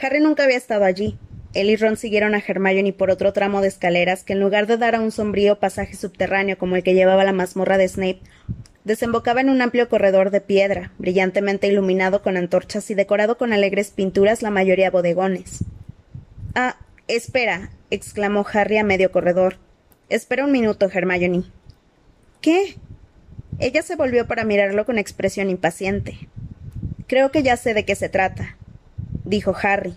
Harry 0.00 0.18
nunca 0.18 0.42
había 0.42 0.56
estado 0.56 0.84
allí, 0.84 1.16
él 1.60 1.70
y 1.70 1.76
Ron 1.76 1.96
siguieron 1.96 2.34
a 2.34 2.42
Hermione 2.46 2.92
por 2.92 3.10
otro 3.10 3.32
tramo 3.32 3.62
de 3.62 3.68
escaleras 3.68 4.24
que 4.24 4.34
en 4.34 4.40
lugar 4.40 4.66
de 4.66 4.76
dar 4.76 4.94
a 4.94 5.00
un 5.00 5.10
sombrío 5.10 5.58
pasaje 5.58 5.96
subterráneo 5.96 6.58
como 6.58 6.76
el 6.76 6.82
que 6.82 6.94
llevaba 6.94 7.24
la 7.24 7.32
mazmorra 7.32 7.78
de 7.78 7.88
Snape, 7.88 8.20
desembocaba 8.84 9.40
en 9.40 9.48
un 9.48 9.62
amplio 9.62 9.88
corredor 9.88 10.30
de 10.30 10.42
piedra, 10.42 10.92
brillantemente 10.98 11.66
iluminado 11.66 12.22
con 12.22 12.36
antorchas 12.36 12.90
y 12.90 12.94
decorado 12.94 13.38
con 13.38 13.52
alegres 13.52 13.90
pinturas, 13.90 14.42
la 14.42 14.50
mayoría 14.50 14.90
bodegones. 14.90 15.64
Ah, 16.54 16.76
espera, 17.08 17.70
exclamó 17.90 18.44
Harry 18.52 18.76
a 18.76 18.84
medio 18.84 19.10
corredor. 19.10 19.56
Espera 20.08 20.44
un 20.44 20.52
minuto, 20.52 20.90
Hermione. 20.92 21.44
¿Qué? 22.40 22.76
Ella 23.58 23.82
se 23.82 23.96
volvió 23.96 24.26
para 24.26 24.44
mirarlo 24.44 24.84
con 24.84 24.98
expresión 24.98 25.48
impaciente. 25.48 26.28
Creo 27.06 27.30
que 27.30 27.42
ya 27.42 27.56
sé 27.56 27.72
de 27.72 27.86
qué 27.86 27.94
se 27.94 28.10
trata, 28.10 28.56
dijo 29.24 29.54
Harry. 29.62 29.96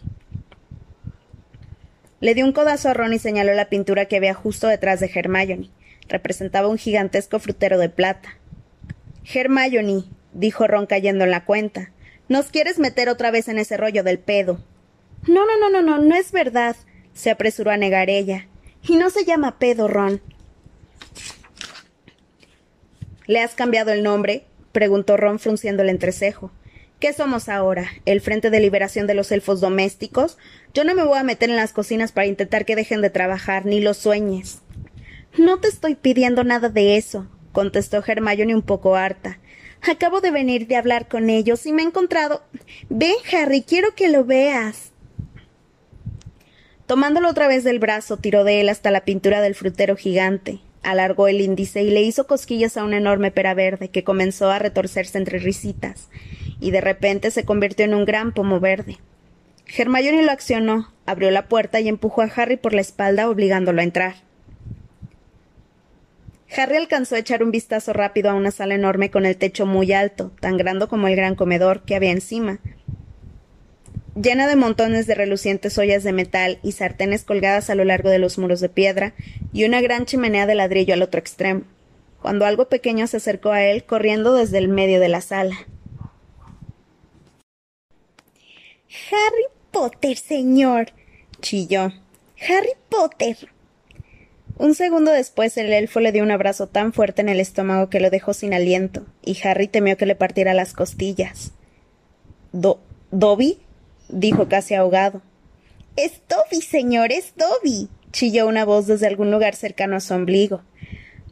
Le 2.22 2.36
dio 2.36 2.46
un 2.46 2.52
codazo 2.52 2.90
a 2.90 2.94
Ron 2.94 3.14
y 3.14 3.20
señaló 3.20 3.54
la 3.54 3.70
pintura 3.70 4.06
que 4.06 4.18
había 4.18 4.34
justo 4.34 4.68
detrás 4.68 5.00
de 5.00 5.10
Hermione. 5.14 5.70
Representaba 6.08 6.68
un 6.68 6.78
gigantesco 6.78 7.40
frutero 7.40 7.78
de 7.78 7.90
plata. 7.90 8.38
Hermione, 9.34 10.04
dijo 10.34 10.68
Ron 10.68 10.86
cayendo 10.86 11.24
en 11.24 11.32
la 11.32 11.46
cuenta, 11.46 11.92
¿nos 12.28 12.48
quieres 12.48 12.80
meter 12.80 13.10
otra 13.10 13.32
vez 13.32 13.48
en 13.48 13.58
ese 13.58 13.78
rollo 13.78 14.04
del 14.04 14.20
pedo? 14.20 14.60
No, 15.28 15.46
no, 15.46 15.60
no, 15.60 15.70
no, 15.70 15.82
no, 15.82 16.04
no 16.04 16.16
es 16.16 16.32
verdad, 16.32 16.76
se 17.14 17.32
apresuró 17.32 17.72
a 17.72 17.78
negar 17.78 18.10
ella. 18.10 18.48
Y 18.84 18.96
no 18.96 19.10
se 19.10 19.26
llama 19.26 19.60
pedo, 19.60 19.88
Ron. 19.88 20.22
¿Le 23.28 23.42
has 23.42 23.54
cambiado 23.54 23.92
el 23.92 24.04
nombre? 24.04 24.46
preguntó 24.72 25.18
Ron 25.18 25.40
frunciendo 25.40 25.84
el 25.84 25.90
entrecejo. 25.90 26.52
¿Qué 27.00 27.14
somos 27.14 27.48
ahora? 27.48 27.86
¿El 28.06 28.20
Frente 28.20 28.50
de 28.50 28.60
Liberación 28.60 29.08
de 29.08 29.14
los 29.14 29.32
Elfos 29.32 29.62
Domésticos? 29.62 30.38
Yo 30.74 30.84
no 30.84 30.94
me 30.96 31.06
voy 31.06 31.18
a 31.18 31.24
meter 31.24 31.50
en 31.50 31.56
las 31.56 31.72
cocinas 31.72 32.12
para 32.12 32.28
intentar 32.28 32.66
que 32.66 32.76
dejen 32.76 33.02
de 33.02 33.10
trabajar, 33.10 33.66
ni 33.66 33.80
lo 33.80 33.94
sueñes. 33.94 34.60
No 35.38 35.62
te 35.62 35.70
estoy 35.70 35.96
pidiendo 35.96 36.44
nada 36.44 36.68
de 36.68 36.98
eso, 36.98 37.26
contestó 37.54 38.04
Hermione 38.06 38.54
un 38.54 38.64
poco 38.64 38.98
harta. 38.98 39.40
Acabo 39.82 40.20
de 40.20 40.32
venir 40.32 40.68
de 40.68 40.76
hablar 40.76 41.08
con 41.08 41.30
ellos 41.30 41.66
y 41.66 41.72
me 41.72 41.84
he 41.84 41.86
encontrado. 41.86 42.44
Ven, 42.90 43.16
Harry, 43.32 43.62
quiero 43.62 43.96
que 43.96 44.10
lo 44.10 44.26
veas. 44.26 44.92
Tomándolo 46.86 47.30
otra 47.30 47.48
vez 47.48 47.64
del 47.64 47.80
brazo, 47.80 48.18
tiró 48.18 48.44
de 48.44 48.60
él 48.60 48.68
hasta 48.68 48.92
la 48.92 49.06
pintura 49.06 49.40
del 49.40 49.56
frutero 49.56 49.96
gigante. 49.96 50.60
Alargó 50.84 51.30
el 51.30 51.40
índice 51.40 51.82
y 51.82 51.92
le 51.92 52.02
hizo 52.02 52.28
cosquillas 52.28 52.76
a 52.76 52.84
una 52.84 52.98
enorme 52.98 53.32
pera 53.32 53.54
verde 53.54 53.88
que 53.88 54.04
comenzó 54.04 54.50
a 54.52 54.60
retorcerse 54.60 55.18
entre 55.18 55.40
risitas 55.40 56.10
y 56.60 56.72
de 56.72 56.82
repente 56.82 57.32
se 57.32 57.46
convirtió 57.46 57.86
en 57.86 57.94
un 57.94 58.06
gran 58.06 58.34
pomo 58.34 58.60
verde. 58.60 58.98
Hermione 59.78 60.24
lo 60.24 60.32
accionó, 60.32 60.92
abrió 61.06 61.32
la 61.32 61.48
puerta 61.48 61.80
y 61.80 61.88
empujó 61.88 62.22
a 62.22 62.32
Harry 62.36 62.58
por 62.58 62.74
la 62.74 62.82
espalda 62.82 63.30
obligándolo 63.30 63.82
a 63.82 63.84
entrar. 63.84 64.16
Harry 66.56 66.78
alcanzó 66.78 67.16
a 67.16 67.20
echar 67.20 67.44
un 67.44 67.52
vistazo 67.52 67.94
rápido 67.94 68.32
a 68.32 68.34
una 68.34 68.50
sala 68.50 68.74
enorme 68.74 69.12
con 69.12 69.26
el 69.26 69.38
techo 69.38 69.68
muy 69.68 69.94
alto, 69.94 70.32
tan 70.40 70.58
grande 70.58 70.88
como 70.88 71.08
el 71.08 71.16
gran 71.16 71.36
comedor 71.36 71.84
que 71.84 71.96
había 71.96 72.12
encima, 72.12 72.60
llena 74.16 74.48
de 74.48 74.56
montones 74.56 75.06
de 75.06 75.16
relucientes 75.16 75.78
ollas 75.78 76.04
de 76.04 76.12
metal 76.12 76.60
y 76.64 76.72
sartenes 76.72 77.24
colgadas 77.24 77.70
a 77.70 77.76
lo 77.76 77.86
largo 77.86 78.10
de 78.10 78.20
los 78.20 78.40
muros 78.40 78.60
de 78.60 78.70
piedra, 78.70 79.14
y 79.54 79.66
una 79.66 79.82
gran 79.82 80.06
chimenea 80.06 80.48
de 80.48 80.56
ladrillo 80.56 80.96
al 80.96 81.04
otro 81.04 81.20
extremo, 81.20 81.62
cuando 82.20 82.46
algo 82.46 82.68
pequeño 82.68 83.06
se 83.06 83.18
acercó 83.18 83.52
a 83.52 83.64
él 83.64 83.84
corriendo 83.84 84.34
desde 84.34 84.58
el 84.58 84.68
medio 84.70 85.00
de 85.00 85.10
la 85.10 85.22
sala. 85.22 85.56
Harry 88.90 89.46
Potter, 89.72 90.18
señor. 90.18 90.88
chilló. 91.42 91.94
Harry 92.42 92.74
Potter. 92.90 93.38
Un 94.58 94.74
segundo 94.74 95.12
después 95.12 95.58
el 95.58 95.72
elfo 95.72 96.00
le 96.00 96.12
dio 96.12 96.24
un 96.24 96.32
abrazo 96.32 96.66
tan 96.66 96.92
fuerte 96.92 97.22
en 97.22 97.30
el 97.30 97.40
estómago 97.40 97.92
que 97.92 98.00
lo 98.00 98.10
dejó 98.10 98.34
sin 98.34 98.52
aliento, 98.54 99.06
y 99.24 99.38
Harry 99.44 99.68
temió 99.68 99.96
que 99.96 100.08
le 100.08 100.16
partiera 100.16 100.56
las 100.56 100.74
costillas. 100.74 101.52
¿Do 102.52 102.80
¿Dobby? 103.12 103.60
dijo 104.10 104.50
casi 104.50 104.74
ahogado. 104.74 105.22
Es 105.96 106.22
Dobby, 106.28 106.62
señor, 106.62 107.12
es 107.12 107.34
Dobby. 107.36 107.90
chilló 108.12 108.48
una 108.48 108.66
voz 108.66 108.88
desde 108.88 109.06
algún 109.06 109.30
lugar 109.30 109.56
cercano 109.56 109.98
a 109.98 110.00
su 110.00 110.16
ombligo. 110.16 110.64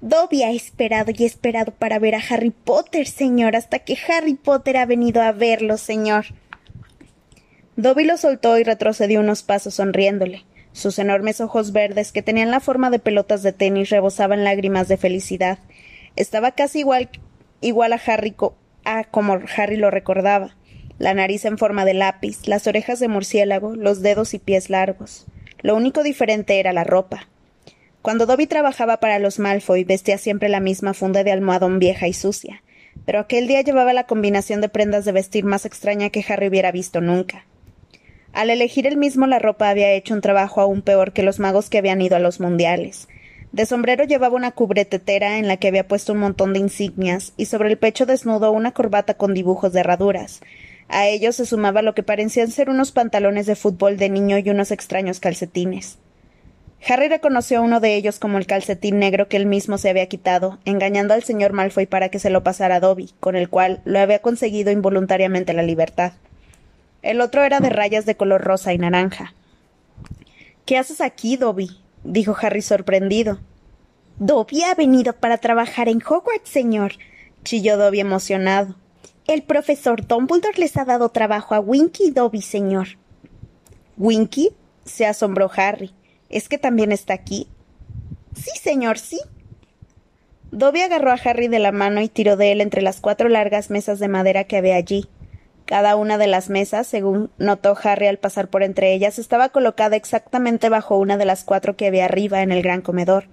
Dobby 0.02 0.44
ha 0.44 0.52
esperado 0.52 1.12
y 1.18 1.26
esperado 1.26 1.72
para 1.72 1.98
ver 1.98 2.14
a 2.14 2.22
Harry 2.30 2.52
Potter, 2.52 3.08
señor, 3.08 3.56
hasta 3.56 3.80
que 3.80 3.98
Harry 4.08 4.36
Potter 4.36 4.78
ha 4.78 4.86
venido 4.86 5.24
a 5.24 5.32
verlo, 5.32 5.78
señor. 5.78 6.28
Dobby 7.78 8.06
lo 8.06 8.18
soltó 8.18 8.58
y 8.58 8.64
retrocedió 8.64 9.20
unos 9.20 9.44
pasos 9.44 9.76
sonriéndole. 9.76 10.46
Sus 10.72 10.98
enormes 10.98 11.42
ojos 11.42 11.74
verdes, 11.74 12.12
que 12.12 12.24
tenían 12.24 12.50
la 12.50 12.60
forma 12.60 12.90
de 12.90 12.98
pelotas 12.98 13.44
de 13.44 13.54
tenis, 13.54 13.92
rebosaban 13.92 14.44
lágrimas 14.44 14.88
de 14.88 14.98
felicidad. 14.98 15.60
Estaba 16.16 16.54
casi 16.54 16.80
igual, 16.80 17.10
igual 17.62 17.94
a 17.94 18.02
Harry 18.04 18.36
a 18.84 19.04
como 19.04 19.40
Harry 19.56 19.78
lo 19.78 19.92
recordaba. 19.92 20.56
La 20.98 21.14
nariz 21.14 21.46
en 21.46 21.60
forma 21.60 21.86
de 21.86 21.94
lápiz, 21.94 22.48
las 22.48 22.66
orejas 22.66 23.00
de 23.00 23.10
murciélago, 23.10 23.76
los 23.76 24.02
dedos 24.02 24.34
y 24.34 24.40
pies 24.40 24.72
largos. 24.72 25.28
Lo 25.62 25.76
único 25.76 26.02
diferente 26.02 26.60
era 26.60 26.74
la 26.74 26.84
ropa. 26.84 27.28
Cuando 28.02 28.26
Dobby 28.26 28.48
trabajaba 28.48 28.98
para 28.98 29.20
los 29.20 29.38
Malfoy 29.38 29.84
vestía 29.84 30.18
siempre 30.18 30.50
la 30.50 30.62
misma 30.62 30.96
funda 30.96 31.24
de 31.24 31.32
almohadón 31.32 31.78
vieja 31.78 32.08
y 32.08 32.14
sucia, 32.14 32.64
pero 33.06 33.20
aquel 33.20 33.48
día 33.48 33.62
llevaba 33.62 33.94
la 33.94 34.08
combinación 34.08 34.62
de 34.62 34.70
prendas 34.70 35.06
de 35.06 35.12
vestir 35.12 35.46
más 35.46 35.66
extraña 35.66 36.10
que 36.10 36.26
Harry 36.28 36.48
hubiera 36.48 36.72
visto 36.72 37.02
nunca. 37.02 37.46
Al 38.38 38.52
elegir 38.52 38.86
él 38.86 38.98
mismo 38.98 39.26
la 39.26 39.40
ropa 39.40 39.68
había 39.68 39.94
hecho 39.94 40.14
un 40.14 40.22
trabajo 40.22 40.62
aún 40.62 40.84
peor 40.84 41.12
que 41.12 41.24
los 41.24 41.40
magos 41.40 41.72
que 41.72 41.80
habían 41.80 42.04
ido 42.04 42.16
a 42.16 42.20
los 42.20 42.40
mundiales. 42.40 43.08
De 43.52 43.66
sombrero 43.66 44.04
llevaba 44.04 44.36
una 44.36 44.52
cubretetera 44.52 45.40
en 45.40 45.48
la 45.48 45.58
que 45.58 45.70
había 45.70 45.88
puesto 45.88 46.14
un 46.14 46.20
montón 46.20 46.54
de 46.54 46.60
insignias 46.60 47.34
y 47.36 47.46
sobre 47.46 47.70
el 47.70 47.80
pecho 47.80 48.06
desnudo 48.06 48.52
una 48.52 48.76
corbata 48.76 49.16
con 49.16 49.34
dibujos 49.34 49.74
de 49.74 49.80
herraduras. 49.80 50.42
A 50.88 51.08
ello 51.08 51.32
se 51.32 51.48
sumaba 51.48 51.82
lo 51.82 51.96
que 51.96 52.04
parecían 52.04 52.52
ser 52.52 52.70
unos 52.70 52.92
pantalones 52.92 53.48
de 53.48 53.56
fútbol 53.56 53.98
de 53.98 54.08
niño 54.08 54.38
y 54.38 54.48
unos 54.52 54.70
extraños 54.70 55.20
calcetines. 55.20 55.98
Harry 56.88 57.08
reconoció 57.08 57.58
a 57.58 57.62
uno 57.62 57.80
de 57.80 57.96
ellos 57.96 58.20
como 58.20 58.38
el 58.38 58.46
calcetín 58.46 59.00
negro 59.00 59.28
que 59.30 59.38
él 59.38 59.48
mismo 59.48 59.80
se 59.80 59.90
había 59.90 60.06
quitado, 60.06 60.60
engañando 60.64 61.16
al 61.16 61.24
señor 61.24 61.54
Malfoy 61.54 61.88
para 61.88 62.10
que 62.10 62.20
se 62.20 62.30
lo 62.30 62.44
pasara 62.44 62.76
a 62.76 62.80
Dobby, 62.82 63.16
con 63.20 63.36
el 63.36 63.50
cual 63.50 63.82
lo 63.84 63.98
había 63.98 64.20
conseguido 64.20 64.70
involuntariamente 64.70 65.54
la 65.54 65.64
libertad. 65.64 66.14
El 67.08 67.22
otro 67.22 67.46
era 67.46 67.62
de 67.62 67.70
rayas 67.70 68.06
de 68.06 68.18
color 68.18 68.42
rosa 68.42 68.74
y 68.74 68.78
naranja. 68.78 69.34
¿Qué 70.66 70.78
haces 70.78 71.00
aquí, 71.00 71.38
Dobby? 71.38 71.70
dijo 72.04 72.36
Harry 72.42 72.62
sorprendido. 72.62 73.40
Dobby 74.20 74.64
ha 74.64 74.76
venido 74.76 75.14
para 75.14 75.38
trabajar 75.38 75.88
en 75.88 76.04
Hogwarts, 76.06 76.50
señor, 76.50 76.96
chilló 77.46 77.78
Dobby 77.78 78.02
emocionado. 78.02 78.76
El 79.26 79.44
profesor 79.44 80.06
Dumbledore 80.06 80.60
les 80.60 80.76
ha 80.76 80.84
dado 80.84 81.08
trabajo 81.08 81.56
a 81.56 81.62
Winky 81.62 82.08
y 82.08 82.12
Dobby, 82.12 82.42
señor. 82.42 82.88
¿Winky? 83.96 84.50
se 84.84 85.06
asombró 85.06 85.50
Harry. 85.56 85.94
¿Es 86.28 86.50
que 86.50 86.58
también 86.58 86.92
está 86.92 87.14
aquí? 87.14 87.48
Sí, 88.36 88.52
señor, 88.62 89.00
sí. 89.00 89.22
Dobby 90.52 90.82
agarró 90.82 91.12
a 91.12 91.20
Harry 91.24 91.48
de 91.48 91.60
la 91.60 91.72
mano 91.72 92.02
y 92.02 92.10
tiró 92.10 92.36
de 92.36 92.52
él 92.52 92.60
entre 92.60 92.82
las 92.82 93.00
cuatro 93.00 93.30
largas 93.30 93.70
mesas 93.70 94.00
de 94.00 94.10
madera 94.10 94.44
que 94.44 94.58
había 94.58 94.76
allí. 94.76 95.08
Cada 95.68 95.98
una 95.98 96.18
de 96.18 96.28
las 96.28 96.50
mesas, 96.50 96.88
según 96.88 97.30
notó 97.38 97.76
Harry 97.84 98.08
al 98.08 98.20
pasar 98.20 98.48
por 98.48 98.64
entre 98.64 98.94
ellas, 98.94 99.20
estaba 99.20 99.50
colocada 99.50 99.98
exactamente 99.98 100.70
bajo 100.70 100.98
una 100.98 101.18
de 101.18 101.26
las 101.26 101.44
cuatro 101.44 101.76
que 101.76 101.88
había 101.88 102.06
arriba 102.06 102.42
en 102.42 102.54
el 102.54 102.64
gran 102.64 102.82
comedor. 102.82 103.26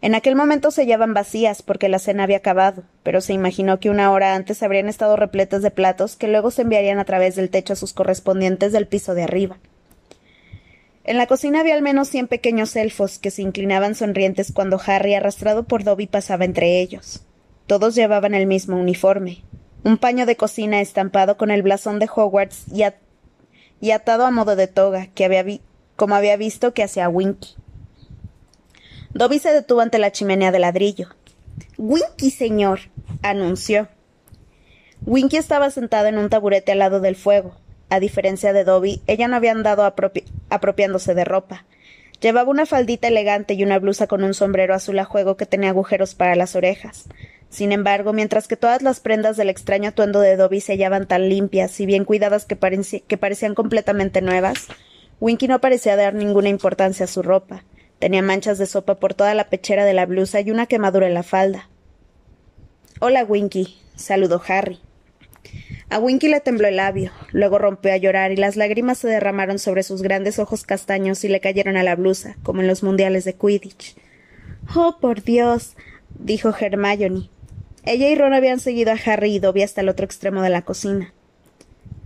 En 0.00 0.14
aquel 0.14 0.36
momento 0.36 0.70
se 0.70 0.82
hallaban 0.82 1.12
vacías 1.12 1.62
porque 1.62 1.88
la 1.88 1.98
cena 1.98 2.22
había 2.22 2.36
acabado, 2.36 2.84
pero 3.02 3.20
se 3.20 3.32
imaginó 3.32 3.80
que 3.80 3.90
una 3.90 4.12
hora 4.12 4.36
antes 4.36 4.62
habrían 4.62 4.88
estado 4.88 5.16
repletas 5.16 5.60
de 5.62 5.72
platos 5.72 6.14
que 6.14 6.28
luego 6.28 6.52
se 6.52 6.62
enviarían 6.62 7.00
a 7.00 7.04
través 7.04 7.34
del 7.34 7.50
techo 7.50 7.72
a 7.72 7.76
sus 7.76 7.92
correspondientes 7.92 8.70
del 8.70 8.86
piso 8.86 9.14
de 9.14 9.24
arriba. 9.24 9.58
En 11.02 11.16
la 11.16 11.26
cocina 11.26 11.58
había 11.58 11.74
al 11.74 11.82
menos 11.82 12.08
cien 12.08 12.28
pequeños 12.28 12.76
elfos 12.76 13.18
que 13.18 13.32
se 13.32 13.42
inclinaban 13.42 13.96
sonrientes 13.96 14.52
cuando 14.52 14.80
Harry, 14.86 15.14
arrastrado 15.14 15.64
por 15.64 15.82
Dobby, 15.82 16.06
pasaba 16.06 16.44
entre 16.44 16.80
ellos. 16.80 17.24
Todos 17.66 17.96
llevaban 17.96 18.34
el 18.34 18.46
mismo 18.46 18.78
uniforme, 18.78 19.42
un 19.84 19.98
paño 19.98 20.26
de 20.26 20.36
cocina 20.36 20.80
estampado 20.80 21.36
con 21.36 21.50
el 21.50 21.62
blasón 21.62 21.98
de 21.98 22.08
Hogwarts 22.14 22.66
y, 23.80 23.90
atado 23.90 24.26
a 24.26 24.30
modo 24.30 24.56
de 24.56 24.66
toga, 24.66 25.08
que 25.14 25.24
había 25.24 25.44
como 25.96 26.14
había 26.14 26.36
visto 26.36 26.72
que 26.72 26.82
hacía 26.82 27.08
Winky. 27.08 27.56
Dobby 29.12 29.38
se 29.38 29.52
detuvo 29.52 29.80
ante 29.80 29.98
la 29.98 30.12
chimenea 30.12 30.52
de 30.52 30.58
ladrillo. 30.58 31.08
Winky, 31.76 32.30
señor, 32.30 32.80
anunció. 33.22 33.88
Winky 35.04 35.36
estaba 35.36 35.70
sentada 35.70 36.08
en 36.08 36.18
un 36.18 36.30
taburete 36.30 36.72
al 36.72 36.78
lado 36.78 37.00
del 37.00 37.16
fuego, 37.16 37.56
a 37.90 37.98
diferencia 37.98 38.52
de 38.52 38.64
Dobby, 38.64 39.02
ella 39.08 39.26
no 39.26 39.36
había 39.36 39.50
andado 39.50 39.84
apropiándose 40.48 41.14
de 41.14 41.24
ropa. 41.24 41.64
Llevaba 42.20 42.50
una 42.50 42.64
faldita 42.64 43.08
elegante 43.08 43.54
y 43.54 43.64
una 43.64 43.78
blusa 43.78 44.06
con 44.06 44.22
un 44.22 44.32
sombrero 44.32 44.74
azul 44.74 44.98
a 45.00 45.04
juego 45.04 45.36
que 45.36 45.46
tenía 45.46 45.70
agujeros 45.70 46.14
para 46.14 46.36
las 46.36 46.54
orejas. 46.54 47.06
Sin 47.50 47.72
embargo, 47.72 48.12
mientras 48.12 48.46
que 48.46 48.56
todas 48.56 48.80
las 48.80 49.00
prendas 49.00 49.36
del 49.36 49.50
extraño 49.50 49.88
atuendo 49.88 50.20
de 50.20 50.36
Dobby 50.36 50.60
se 50.60 50.72
hallaban 50.72 51.08
tan 51.08 51.28
limpias 51.28 51.78
y 51.80 51.86
bien 51.86 52.04
cuidadas 52.04 52.46
que, 52.46 52.54
parecían 52.54 53.56
completamente 53.56 54.22
nuevas, 54.22 54.68
Winky 55.18 55.48
no 55.48 55.60
parecía 55.60 55.96
dar 55.96 56.14
ninguna 56.14 56.48
importancia 56.48 57.04
a 57.04 57.08
su 57.08 57.22
ropa. 57.22 57.64
Tenía 57.98 58.22
manchas 58.22 58.58
de 58.58 58.66
sopa 58.66 59.00
por 59.00 59.14
toda 59.14 59.34
la 59.34 59.50
pechera 59.50 59.84
de 59.84 59.92
la 59.92 60.06
blusa 60.06 60.40
y 60.40 60.52
una 60.52 60.66
quemadura 60.66 61.08
en 61.08 61.14
la 61.14 61.24
falda. 61.24 61.68
Hola, 63.00 63.24
Winky, 63.24 63.76
saludó 63.96 64.40
Harry. 64.46 64.78
A 65.90 65.98
Winky 65.98 66.28
le 66.28 66.38
tembló 66.38 66.68
el 66.68 66.76
labio, 66.76 67.10
luego 67.32 67.58
rompió 67.58 67.92
a 67.92 67.96
llorar 67.96 68.30
y 68.30 68.36
las 68.36 68.54
lágrimas 68.54 68.98
se 68.98 69.08
derramaron 69.08 69.58
sobre 69.58 69.82
sus 69.82 70.02
grandes 70.02 70.38
ojos 70.38 70.62
castaños 70.62 71.24
y 71.24 71.28
le 71.28 71.40
cayeron 71.40 71.76
a 71.76 71.82
la 71.82 71.96
blusa, 71.96 72.36
como 72.44 72.60
en 72.60 72.68
los 72.68 72.84
mundiales 72.84 73.24
de 73.24 73.34
Quidditch. 73.34 73.96
Oh, 74.76 74.98
por 75.00 75.24
Dios, 75.24 75.74
dijo 76.16 76.54
Hermione. 76.56 77.28
Ella 77.84 78.08
y 78.08 78.14
Ron 78.14 78.34
habían 78.34 78.60
seguido 78.60 78.92
a 78.92 78.98
Harry 79.06 79.34
y 79.34 79.38
Dobby 79.38 79.62
hasta 79.62 79.80
el 79.80 79.88
otro 79.88 80.04
extremo 80.04 80.42
de 80.42 80.50
la 80.50 80.62
cocina. 80.62 81.12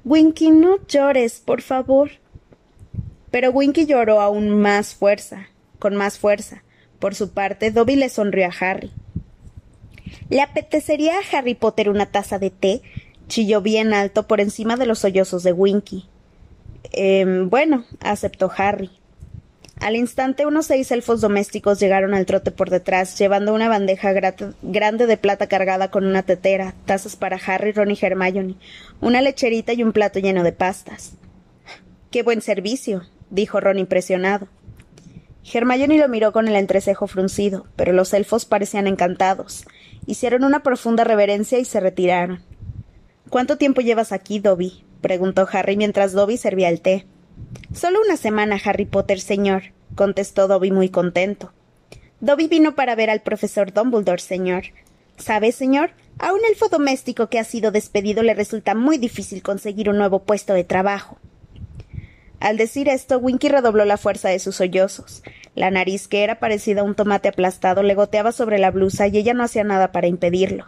Winky, 0.04 0.50
no 0.50 0.78
llores, 0.86 1.40
por 1.40 1.62
favor. 1.62 2.10
Pero 3.30 3.50
Winky 3.50 3.86
lloró 3.86 4.20
aún 4.20 4.60
más 4.60 4.94
fuerza, 4.94 5.48
con 5.78 5.96
más 5.96 6.18
fuerza. 6.18 6.62
Por 6.98 7.14
su 7.14 7.32
parte, 7.32 7.70
Dobby 7.70 7.96
le 7.96 8.08
sonrió 8.08 8.46
a 8.46 8.52
Harry. 8.60 8.92
¿Le 10.28 10.40
apetecería 10.40 11.14
a 11.18 11.36
Harry 11.36 11.54
Potter 11.54 11.88
una 11.88 12.06
taza 12.06 12.38
de 12.38 12.50
té? 12.50 12.82
chilló 13.26 13.62
bien 13.62 13.94
alto 13.94 14.26
por 14.26 14.40
encima 14.40 14.76
de 14.76 14.86
los 14.86 15.00
sollozos 15.00 15.42
de 15.42 15.52
Winky. 15.52 16.06
Eh, 16.92 17.44
bueno, 17.46 17.84
aceptó 18.00 18.50
Harry. 18.56 18.90
Al 19.84 19.96
instante 19.96 20.46
unos 20.46 20.64
seis 20.64 20.90
elfos 20.92 21.20
domésticos 21.20 21.78
llegaron 21.78 22.14
al 22.14 22.24
trote 22.24 22.50
por 22.50 22.70
detrás, 22.70 23.18
llevando 23.18 23.52
una 23.52 23.68
bandeja 23.68 24.14
grande 24.62 25.06
de 25.06 25.16
plata 25.18 25.46
cargada 25.46 25.90
con 25.90 26.06
una 26.06 26.22
tetera, 26.22 26.74
tazas 26.86 27.16
para 27.16 27.36
Harry, 27.36 27.72
Ron 27.72 27.90
y 27.90 27.98
Hermione, 28.00 28.54
una 29.02 29.20
lecherita 29.20 29.74
y 29.74 29.82
un 29.82 29.92
plato 29.92 30.20
lleno 30.20 30.42
de 30.42 30.52
pastas. 30.52 31.18
Qué 32.10 32.22
buen 32.22 32.40
servicio, 32.40 33.02
dijo 33.28 33.60
Ron 33.60 33.78
impresionado. 33.78 34.48
Hermione 35.52 35.98
lo 35.98 36.08
miró 36.08 36.32
con 36.32 36.48
el 36.48 36.56
entrecejo 36.56 37.06
fruncido, 37.06 37.66
pero 37.76 37.92
los 37.92 38.14
elfos 38.14 38.46
parecían 38.46 38.86
encantados. 38.86 39.66
Hicieron 40.06 40.44
una 40.44 40.62
profunda 40.62 41.04
reverencia 41.04 41.58
y 41.58 41.66
se 41.66 41.80
retiraron. 41.80 42.40
¿Cuánto 43.28 43.58
tiempo 43.58 43.82
llevas 43.82 44.12
aquí, 44.12 44.38
Dobby? 44.38 44.82
preguntó 45.02 45.46
Harry 45.52 45.76
mientras 45.76 46.14
Dobby 46.14 46.38
servía 46.38 46.70
el 46.70 46.80
té. 46.80 47.04
Solo 47.72 48.00
una 48.04 48.16
semana, 48.16 48.58
Harry 48.64 48.84
Potter, 48.84 49.20
señor, 49.20 49.64
contestó 49.94 50.48
Dobby 50.48 50.70
muy 50.70 50.88
contento. 50.88 51.52
Dobby 52.20 52.48
vino 52.48 52.74
para 52.74 52.94
ver 52.94 53.10
al 53.10 53.22
profesor 53.22 53.72
Dumbledore, 53.72 54.22
señor. 54.22 54.64
¿Sabe, 55.16 55.52
señor? 55.52 55.90
A 56.18 56.32
un 56.32 56.40
elfo 56.48 56.68
doméstico 56.68 57.28
que 57.28 57.38
ha 57.38 57.44
sido 57.44 57.70
despedido 57.70 58.22
le 58.22 58.34
resulta 58.34 58.74
muy 58.74 58.98
difícil 58.98 59.42
conseguir 59.42 59.88
un 59.88 59.98
nuevo 59.98 60.20
puesto 60.20 60.54
de 60.54 60.64
trabajo. 60.64 61.18
Al 62.40 62.56
decir 62.56 62.88
esto, 62.88 63.18
Winky 63.18 63.48
redobló 63.48 63.84
la 63.84 63.96
fuerza 63.96 64.28
de 64.28 64.38
sus 64.38 64.56
sollozos. 64.56 65.22
La 65.54 65.70
nariz, 65.70 66.08
que 66.08 66.22
era 66.22 66.38
parecida 66.38 66.82
a 66.82 66.84
un 66.84 66.94
tomate 66.94 67.28
aplastado, 67.28 67.82
le 67.82 67.94
goteaba 67.94 68.32
sobre 68.32 68.58
la 68.58 68.70
blusa 68.70 69.06
y 69.06 69.16
ella 69.16 69.34
no 69.34 69.44
hacía 69.44 69.64
nada 69.64 69.92
para 69.92 70.08
impedirlo. 70.08 70.66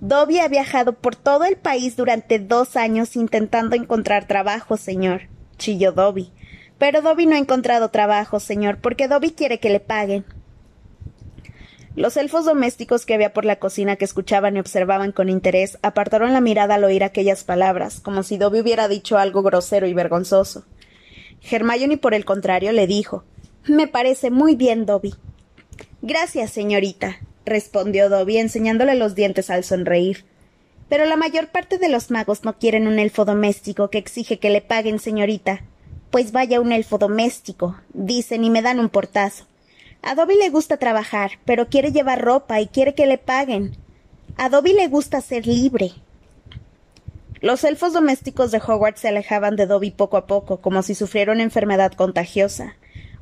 Dobby 0.00 0.40
ha 0.40 0.48
viajado 0.48 0.92
por 0.92 1.16
todo 1.16 1.44
el 1.44 1.56
país 1.56 1.96
durante 1.96 2.38
dos 2.38 2.76
años 2.76 3.16
intentando 3.16 3.76
encontrar 3.76 4.26
trabajo, 4.26 4.76
señor, 4.76 5.22
chilló 5.56 5.92
Dobby. 5.92 6.32
Pero 6.78 7.02
Dobby 7.02 7.26
no 7.26 7.36
ha 7.36 7.38
encontrado 7.38 7.90
trabajo, 7.90 8.40
señor, 8.40 8.78
porque 8.78 9.08
Dobby 9.08 9.30
quiere 9.32 9.58
que 9.60 9.70
le 9.70 9.80
paguen. 9.80 10.24
Los 11.96 12.16
elfos 12.16 12.44
domésticos 12.44 13.06
que 13.06 13.14
había 13.14 13.32
por 13.32 13.44
la 13.44 13.60
cocina 13.60 13.94
que 13.94 14.04
escuchaban 14.04 14.56
y 14.56 14.60
observaban 14.60 15.12
con 15.12 15.28
interés 15.28 15.78
apartaron 15.82 16.32
la 16.32 16.40
mirada 16.40 16.74
al 16.74 16.82
oír 16.82 17.04
aquellas 17.04 17.44
palabras, 17.44 18.00
como 18.00 18.24
si 18.24 18.36
Dobby 18.36 18.60
hubiera 18.60 18.88
dicho 18.88 19.16
algo 19.16 19.42
grosero 19.42 19.86
y 19.86 19.94
vergonzoso. 19.94 20.64
Hermione, 21.48 21.96
por 21.96 22.14
el 22.14 22.24
contrario, 22.24 22.72
le 22.72 22.88
dijo 22.88 23.24
Me 23.68 23.86
parece 23.86 24.32
muy 24.32 24.56
bien, 24.56 24.86
Dobby. 24.86 25.14
Gracias, 26.02 26.50
señorita, 26.50 27.20
respondió 27.46 28.08
Dobby, 28.08 28.38
enseñándole 28.38 28.96
los 28.96 29.14
dientes 29.14 29.48
al 29.48 29.62
sonreír. 29.62 30.24
Pero 30.88 31.04
la 31.06 31.16
mayor 31.16 31.48
parte 31.48 31.78
de 31.78 31.88
los 31.88 32.10
magos 32.10 32.44
no 32.44 32.58
quieren 32.58 32.86
un 32.86 32.98
elfo 32.98 33.24
doméstico 33.24 33.90
que 33.90 33.98
exige 33.98 34.38
que 34.38 34.50
le 34.50 34.60
paguen, 34.60 34.98
señorita. 34.98 35.62
Pues 36.10 36.32
vaya 36.32 36.60
un 36.60 36.72
elfo 36.72 36.98
doméstico, 36.98 37.76
dicen 37.92 38.44
y 38.44 38.50
me 38.50 38.62
dan 38.62 38.78
un 38.78 38.88
portazo. 38.88 39.46
A 40.02 40.14
Dobby 40.14 40.36
le 40.36 40.50
gusta 40.50 40.76
trabajar, 40.76 41.32
pero 41.44 41.68
quiere 41.68 41.90
llevar 41.90 42.22
ropa 42.22 42.60
y 42.60 42.66
quiere 42.66 42.94
que 42.94 43.06
le 43.06 43.18
paguen. 43.18 43.76
A 44.36 44.50
Dobby 44.50 44.74
le 44.74 44.88
gusta 44.88 45.20
ser 45.20 45.46
libre. 45.46 45.92
Los 47.40 47.64
elfos 47.64 47.92
domésticos 47.92 48.50
de 48.50 48.58
Hogwarts 48.58 49.00
se 49.00 49.08
alejaban 49.08 49.56
de 49.56 49.66
Dobby 49.66 49.90
poco 49.90 50.16
a 50.16 50.26
poco, 50.26 50.60
como 50.60 50.82
si 50.82 50.94
sufriera 50.94 51.32
una 51.32 51.42
enfermedad 51.42 51.92
contagiosa. 51.92 52.76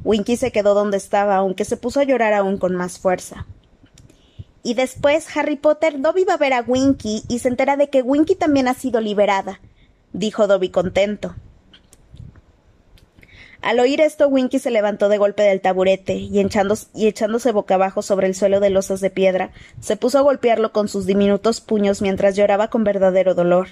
Winky 0.04 0.36
se 0.36 0.50
quedó 0.50 0.74
donde 0.74 0.96
estaba, 0.96 1.36
aunque 1.36 1.64
se 1.64 1.76
puso 1.76 2.00
a 2.00 2.04
llorar 2.04 2.32
aún 2.32 2.58
con 2.58 2.74
más 2.74 2.98
fuerza. 2.98 3.46
Y 4.62 4.74
después 4.74 5.26
Harry 5.36 5.56
Potter, 5.56 6.00
Dobby 6.00 6.24
va 6.24 6.34
a 6.34 6.38
ver 6.38 6.52
a 6.52 6.62
Winky 6.62 7.24
y 7.28 7.40
se 7.40 7.48
entera 7.48 7.76
de 7.76 7.88
que 7.88 8.02
Winky 8.02 8.36
también 8.36 8.68
ha 8.68 8.74
sido 8.74 9.00
liberada, 9.00 9.60
dijo 10.12 10.46
Dobby 10.46 10.70
contento. 10.70 11.34
Al 13.60 13.78
oír 13.78 14.00
esto, 14.00 14.26
Winky 14.26 14.58
se 14.58 14.72
levantó 14.72 15.08
de 15.08 15.18
golpe 15.18 15.42
del 15.42 15.60
taburete 15.60 16.14
y, 16.14 16.40
y, 16.94 17.06
echándose 17.06 17.52
boca 17.52 17.74
abajo 17.76 18.02
sobre 18.02 18.26
el 18.26 18.34
suelo 18.34 18.58
de 18.58 18.70
losas 18.70 19.00
de 19.00 19.10
piedra, 19.10 19.52
se 19.80 19.96
puso 19.96 20.18
a 20.18 20.22
golpearlo 20.22 20.72
con 20.72 20.88
sus 20.88 21.06
diminutos 21.06 21.60
puños 21.60 22.02
mientras 22.02 22.34
lloraba 22.34 22.68
con 22.68 22.82
verdadero 22.82 23.34
dolor. 23.34 23.68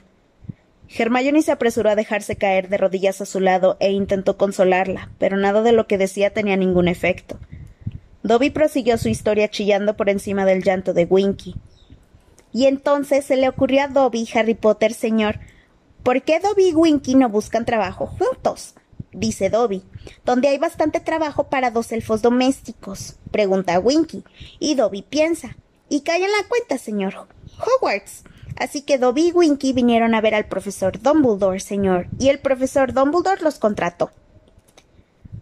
Hermione 0.97 1.43
se 1.43 1.53
apresuró 1.53 1.91
a 1.91 1.97
dejarse 1.97 2.37
caer 2.37 2.69
de 2.69 2.77
rodillas 2.77 3.21
a 3.21 3.27
su 3.27 3.41
lado 3.41 3.77
e 3.81 3.91
intentó 3.91 4.37
consolarla, 4.37 5.11
pero 5.19 5.37
nada 5.37 5.63
de 5.63 5.73
lo 5.73 5.87
que 5.87 5.99
decía 5.99 6.33
tenía 6.33 6.57
ningún 6.57 6.87
efecto. 6.87 7.39
Dobby 8.31 8.51
prosiguió 8.51 8.97
su 8.97 9.09
historia 9.09 9.51
chillando 9.51 9.97
por 9.97 10.09
encima 10.09 10.45
del 10.45 10.63
llanto 10.63 10.95
de 10.95 11.05
Winky. 11.05 11.57
Y 12.53 12.67
entonces 12.67 13.25
se 13.25 13.35
le 13.35 13.49
ocurrió 13.49 13.83
a 13.83 13.89
Dobby, 13.89 14.29
Harry 14.33 14.55
Potter, 14.55 14.95
señor, 14.95 15.41
¿por 16.05 16.23
qué 16.23 16.39
Dobby 16.39 16.69
y 16.69 16.73
Winky 16.73 17.17
no 17.17 17.29
buscan 17.29 17.65
trabajo 17.65 18.07
juntos? 18.07 18.75
dice 19.11 19.51
Dobby. 19.51 19.83
¿Dónde 20.25 20.47
hay 20.47 20.59
bastante 20.59 21.01
trabajo 21.01 21.49
para 21.49 21.73
dos 21.73 21.91
elfos 21.91 22.23
domésticos? 22.23 23.17
pregunta 23.33 23.81
Winky. 23.81 24.23
Y 24.61 24.77
Dobby 24.77 25.03
piensa. 25.03 25.57
Y 25.89 26.03
cae 26.03 26.25
en 26.25 26.31
la 26.31 26.49
cuenta, 26.49 26.79
señor. 26.79 27.27
Hogwarts. 27.59 28.23
Así 28.55 28.83
que 28.83 28.99
Dobby 28.99 29.31
y 29.31 29.33
Winky 29.33 29.73
vinieron 29.73 30.15
a 30.15 30.21
ver 30.21 30.37
al 30.37 30.47
profesor 30.47 31.03
Dumbledore, 31.03 31.59
señor, 31.59 32.07
y 32.21 32.29
el 32.29 32.39
profesor 32.39 32.93
Dumbledore 32.93 33.43
los 33.43 33.59
contrató. 33.59 34.13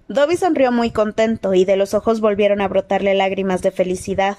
Dobby 0.09 0.38
sonrió 0.38 0.73
muy 0.73 0.90
contento 0.90 1.53
y 1.53 1.66
de 1.66 1.77
los 1.77 1.92
ojos 1.92 2.21
volvieron 2.21 2.62
a 2.62 2.68
brotarle 2.68 3.14
lágrimas 3.14 3.61
de 3.61 3.71
felicidad. 3.71 4.38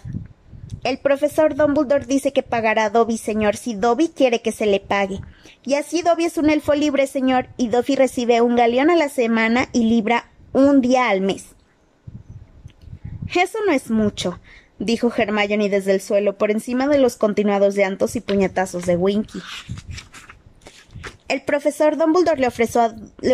El 0.83 0.97
profesor 0.97 1.55
Dumbledore 1.55 2.05
dice 2.05 2.33
que 2.33 2.41
pagará 2.41 2.85
a 2.85 2.89
Dobby, 2.89 3.17
señor, 3.17 3.55
si 3.55 3.75
Dobby 3.75 4.09
quiere 4.09 4.41
que 4.41 4.51
se 4.51 4.65
le 4.65 4.79
pague. 4.79 5.19
Y 5.63 5.75
así 5.75 6.01
Dobby 6.01 6.25
es 6.25 6.37
un 6.37 6.49
elfo 6.49 6.73
libre, 6.73 7.05
señor, 7.05 7.49
y 7.57 7.67
Dobby 7.67 7.95
recibe 7.95 8.41
un 8.41 8.55
galeón 8.55 8.89
a 8.89 8.95
la 8.95 9.09
semana 9.09 9.69
y 9.71 9.83
libra 9.83 10.31
un 10.53 10.81
día 10.81 11.09
al 11.09 11.21
mes. 11.21 11.55
Eso 13.35 13.59
no 13.67 13.71
es 13.71 13.91
mucho, 13.91 14.39
dijo 14.79 15.11
Hermione 15.15 15.69
desde 15.69 15.93
el 15.93 16.01
suelo, 16.01 16.35
por 16.35 16.49
encima 16.49 16.87
de 16.87 16.97
los 16.97 17.15
continuados 17.15 17.75
llantos 17.75 18.15
y 18.15 18.21
puñetazos 18.21 18.87
de 18.87 18.95
Winky. 18.95 19.39
El 21.29 21.43
profesor 21.43 21.95
Dumbledore 21.95 22.41
le 22.41 22.47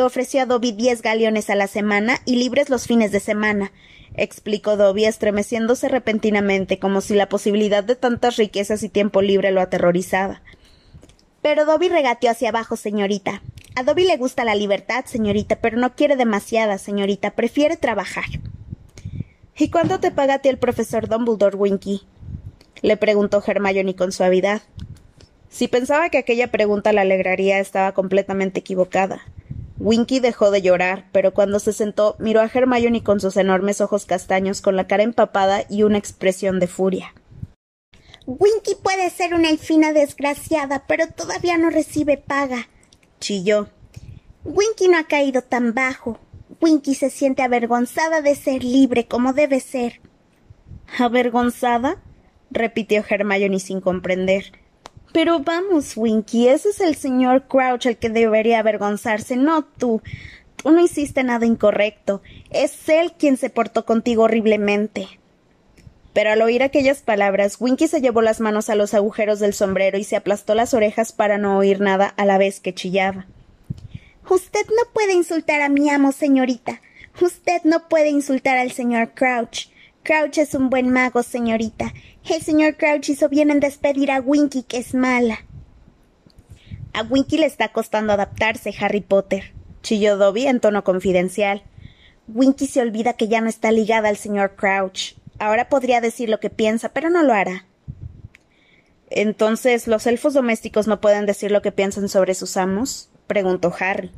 ofreció 0.03 0.41
a, 0.41 0.45
Dobby 0.45 0.73
diez 0.73 1.01
galeones 1.01 1.49
a 1.49 1.55
la 1.55 1.67
semana 1.67 2.19
y 2.25 2.35
libres 2.35 2.69
los 2.69 2.87
fines 2.87 3.13
de 3.13 3.21
semana, 3.21 3.71
explicó 4.15 4.75
Dobby, 4.75 5.05
estremeciéndose 5.05 5.87
repentinamente, 5.87 6.77
como 6.77 6.99
si 6.99 7.15
la 7.15 7.29
posibilidad 7.29 7.85
de 7.85 7.95
tantas 7.95 8.35
riquezas 8.35 8.83
y 8.83 8.89
tiempo 8.89 9.21
libre 9.21 9.51
lo 9.51 9.61
aterrorizaba. 9.61 10.41
Pero 11.41 11.63
Dobby 11.63 11.87
regateó 11.87 12.31
hacia 12.31 12.49
abajo, 12.49 12.75
señorita. 12.75 13.41
A 13.77 13.83
Dobby 13.83 14.03
le 14.03 14.17
gusta 14.17 14.43
la 14.43 14.55
libertad, 14.55 15.05
señorita, 15.05 15.61
pero 15.61 15.77
no 15.77 15.95
quiere 15.95 16.17
demasiada, 16.17 16.77
señorita. 16.77 17.31
Prefiere 17.31 17.77
trabajar. 17.77 18.25
¿Y 19.57 19.69
cuánto 19.69 20.01
te 20.01 20.11
paga 20.11 20.33
a 20.33 20.39
ti 20.39 20.49
el 20.49 20.57
profesor 20.57 21.07
Dumbledore, 21.07 21.55
Winky? 21.55 22.01
le 22.81 22.97
preguntó 22.97 23.41
Hermione 23.45 23.95
con 23.95 24.11
suavidad. 24.11 24.63
Si 25.55 25.69
pensaba 25.69 26.09
que 26.09 26.17
aquella 26.17 26.51
pregunta 26.51 26.91
la 26.91 27.03
alegraría, 27.03 27.61
estaba 27.61 27.93
completamente 27.93 28.59
equivocada. 28.59 29.21
Winky 29.79 30.19
dejó 30.19 30.51
de 30.51 30.61
llorar, 30.61 31.05
pero 31.13 31.33
cuando 31.33 31.59
se 31.59 31.71
sentó 31.71 32.17
miró 32.19 32.41
a 32.41 32.51
Hermione 32.53 33.03
con 33.03 33.21
sus 33.21 33.37
enormes 33.37 33.79
ojos 33.79 34.05
castaños, 34.05 34.59
con 34.59 34.75
la 34.75 34.85
cara 34.85 35.03
empapada 35.03 35.63
y 35.69 35.83
una 35.83 35.97
expresión 35.97 36.59
de 36.59 36.67
furia. 36.67 37.13
Winky 38.25 38.75
puede 38.83 39.09
ser 39.09 39.33
una 39.33 39.49
elfina 39.49 39.93
desgraciada, 39.93 40.83
pero 40.87 41.07
todavía 41.07 41.57
no 41.57 41.69
recibe 41.69 42.17
paga, 42.17 42.67
chilló. 43.21 43.69
Winky 44.43 44.89
no 44.89 44.97
ha 44.97 45.05
caído 45.05 45.41
tan 45.41 45.73
bajo. 45.73 46.19
Winky 46.59 46.95
se 46.95 47.09
siente 47.09 47.43
avergonzada 47.43 48.21
de 48.21 48.35
ser 48.35 48.61
libre 48.61 49.07
como 49.07 49.31
debe 49.31 49.61
ser. 49.61 50.01
¿Avergonzada? 50.99 52.03
repitió 52.51 53.05
Hermione 53.07 53.61
sin 53.61 53.79
comprender. 53.79 54.64
Pero 55.15 55.39
vamos, 55.39 55.95
Winky, 55.95 56.49
ese 56.49 56.71
es 56.71 56.81
el 56.81 56.97
señor 56.97 57.47
Crouch 57.47 57.85
el 57.85 57.95
que 57.95 58.09
debería 58.09 58.59
avergonzarse, 58.59 59.37
no 59.37 59.63
tú. 59.63 60.01
Tú 60.57 60.71
no 60.71 60.81
hiciste 60.81 61.23
nada 61.23 61.45
incorrecto. 61.45 62.21
Es 62.49 62.89
él 62.89 63.13
quien 63.17 63.37
se 63.37 63.49
portó 63.49 63.85
contigo 63.85 64.23
horriblemente. 64.23 65.07
Pero 66.11 66.31
al 66.31 66.41
oír 66.41 66.63
aquellas 66.63 67.01
palabras, 67.01 67.55
Winky 67.61 67.87
se 67.87 68.01
llevó 68.01 68.21
las 68.21 68.41
manos 68.41 68.69
a 68.69 68.75
los 68.75 68.93
agujeros 68.93 69.39
del 69.39 69.53
sombrero 69.53 69.97
y 69.97 70.03
se 70.03 70.17
aplastó 70.17 70.53
las 70.53 70.73
orejas 70.73 71.13
para 71.13 71.37
no 71.37 71.57
oír 71.57 71.79
nada 71.79 72.07
a 72.07 72.25
la 72.25 72.37
vez 72.37 72.59
que 72.59 72.73
chillaba. 72.73 73.25
Usted 74.29 74.65
no 74.67 74.91
puede 74.93 75.13
insultar 75.13 75.61
a 75.61 75.69
mi 75.69 75.89
amo, 75.89 76.11
señorita. 76.11 76.81
Usted 77.21 77.61
no 77.63 77.87
puede 77.87 78.09
insultar 78.09 78.57
al 78.57 78.73
señor 78.73 79.13
Crouch. 79.13 79.69
Crouch 80.03 80.39
es 80.39 80.55
un 80.55 80.69
buen 80.69 80.89
mago, 80.89 81.23
señorita. 81.23 81.93
El 82.27 82.41
señor 82.41 82.75
Crouch 82.75 83.09
hizo 83.09 83.29
bien 83.29 83.51
en 83.51 83.59
despedir 83.59 84.09
a 84.11 84.19
Winky, 84.19 84.63
que 84.63 84.77
es 84.77 84.95
mala. 84.95 85.45
A 86.91 87.03
Winky 87.03 87.37
le 87.37 87.45
está 87.45 87.67
costando 87.67 88.13
adaptarse, 88.13 88.73
Harry 88.79 89.01
Potter, 89.01 89.53
chilló 89.83 90.17
Dobby 90.17 90.47
en 90.47 90.59
tono 90.59 90.83
confidencial. 90.83 91.61
Winky 92.27 92.65
se 92.65 92.81
olvida 92.81 93.13
que 93.13 93.27
ya 93.27 93.41
no 93.41 93.47
está 93.47 93.71
ligada 93.71 94.09
al 94.09 94.17
señor 94.17 94.55
Crouch. 94.55 95.15
Ahora 95.37 95.69
podría 95.69 96.01
decir 96.01 96.29
lo 96.29 96.39
que 96.39 96.49
piensa, 96.49 96.89
pero 96.89 97.11
no 97.11 97.21
lo 97.21 97.31
hará. 97.31 97.67
Entonces, 99.11 99.85
¿los 99.85 100.07
elfos 100.07 100.33
domésticos 100.33 100.87
no 100.87 101.01
pueden 101.01 101.27
decir 101.27 101.51
lo 101.51 101.61
que 101.61 101.71
piensan 101.71 102.09
sobre 102.09 102.33
sus 102.33 102.57
amos? 102.57 103.09
preguntó 103.27 103.71
Harry. 103.79 104.11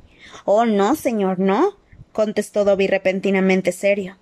Oh, 0.46 0.65
no, 0.65 0.96
señor, 0.96 1.39
no, 1.39 1.78
contestó 2.13 2.63
Dobby 2.63 2.88
repentinamente 2.88 3.74
serio. 3.74 4.15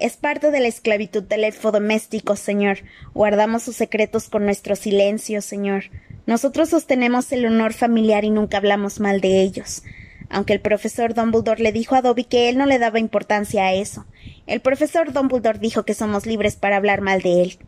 Es 0.00 0.16
parte 0.16 0.50
de 0.50 0.58
la 0.58 0.66
esclavitud 0.66 1.22
del 1.22 1.44
elfo 1.44 1.70
doméstico, 1.70 2.34
señor. 2.34 2.78
Guardamos 3.14 3.62
sus 3.62 3.76
secretos 3.76 4.28
con 4.28 4.44
nuestro 4.44 4.74
silencio, 4.74 5.40
señor. 5.40 5.84
Nosotros 6.26 6.70
sostenemos 6.70 7.30
el 7.30 7.46
honor 7.46 7.74
familiar 7.74 8.24
y 8.24 8.30
nunca 8.30 8.56
hablamos 8.56 8.98
mal 8.98 9.20
de 9.20 9.42
ellos. 9.42 9.84
Aunque 10.30 10.52
el 10.52 10.60
profesor 10.60 11.14
Dumbledore 11.14 11.62
le 11.62 11.70
dijo 11.70 11.94
a 11.94 12.02
Dobby 12.02 12.24
que 12.24 12.48
él 12.48 12.58
no 12.58 12.66
le 12.66 12.80
daba 12.80 12.98
importancia 12.98 13.66
a 13.66 13.74
eso. 13.74 14.04
El 14.48 14.60
profesor 14.60 15.12
Dumbledore 15.12 15.60
dijo 15.60 15.84
que 15.84 15.94
somos 15.94 16.26
libres 16.26 16.56
para 16.56 16.76
hablar 16.76 17.00
mal 17.00 17.22
de 17.22 17.42
él. 17.42 17.58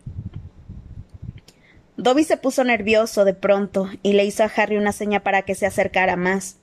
Dobby 1.97 2.25
se 2.25 2.37
puso 2.37 2.65
nervioso 2.65 3.25
de 3.25 3.35
pronto 3.35 3.89
y 4.03 4.15
le 4.15 4.25
hizo 4.25 4.43
a 4.43 4.51
Harry 4.57 4.77
una 4.77 4.93
seña 4.93 5.23
para 5.23 5.43
que 5.43 5.55
se 5.55 5.65
acercara 5.65 6.17
más. 6.17 6.57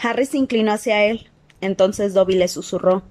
Harry 0.00 0.26
se 0.26 0.38
inclinó 0.38 0.72
hacia 0.72 1.04
él. 1.04 1.28
Entonces 1.60 2.14
Dobby 2.14 2.36
le 2.36 2.46
susurró 2.46 3.02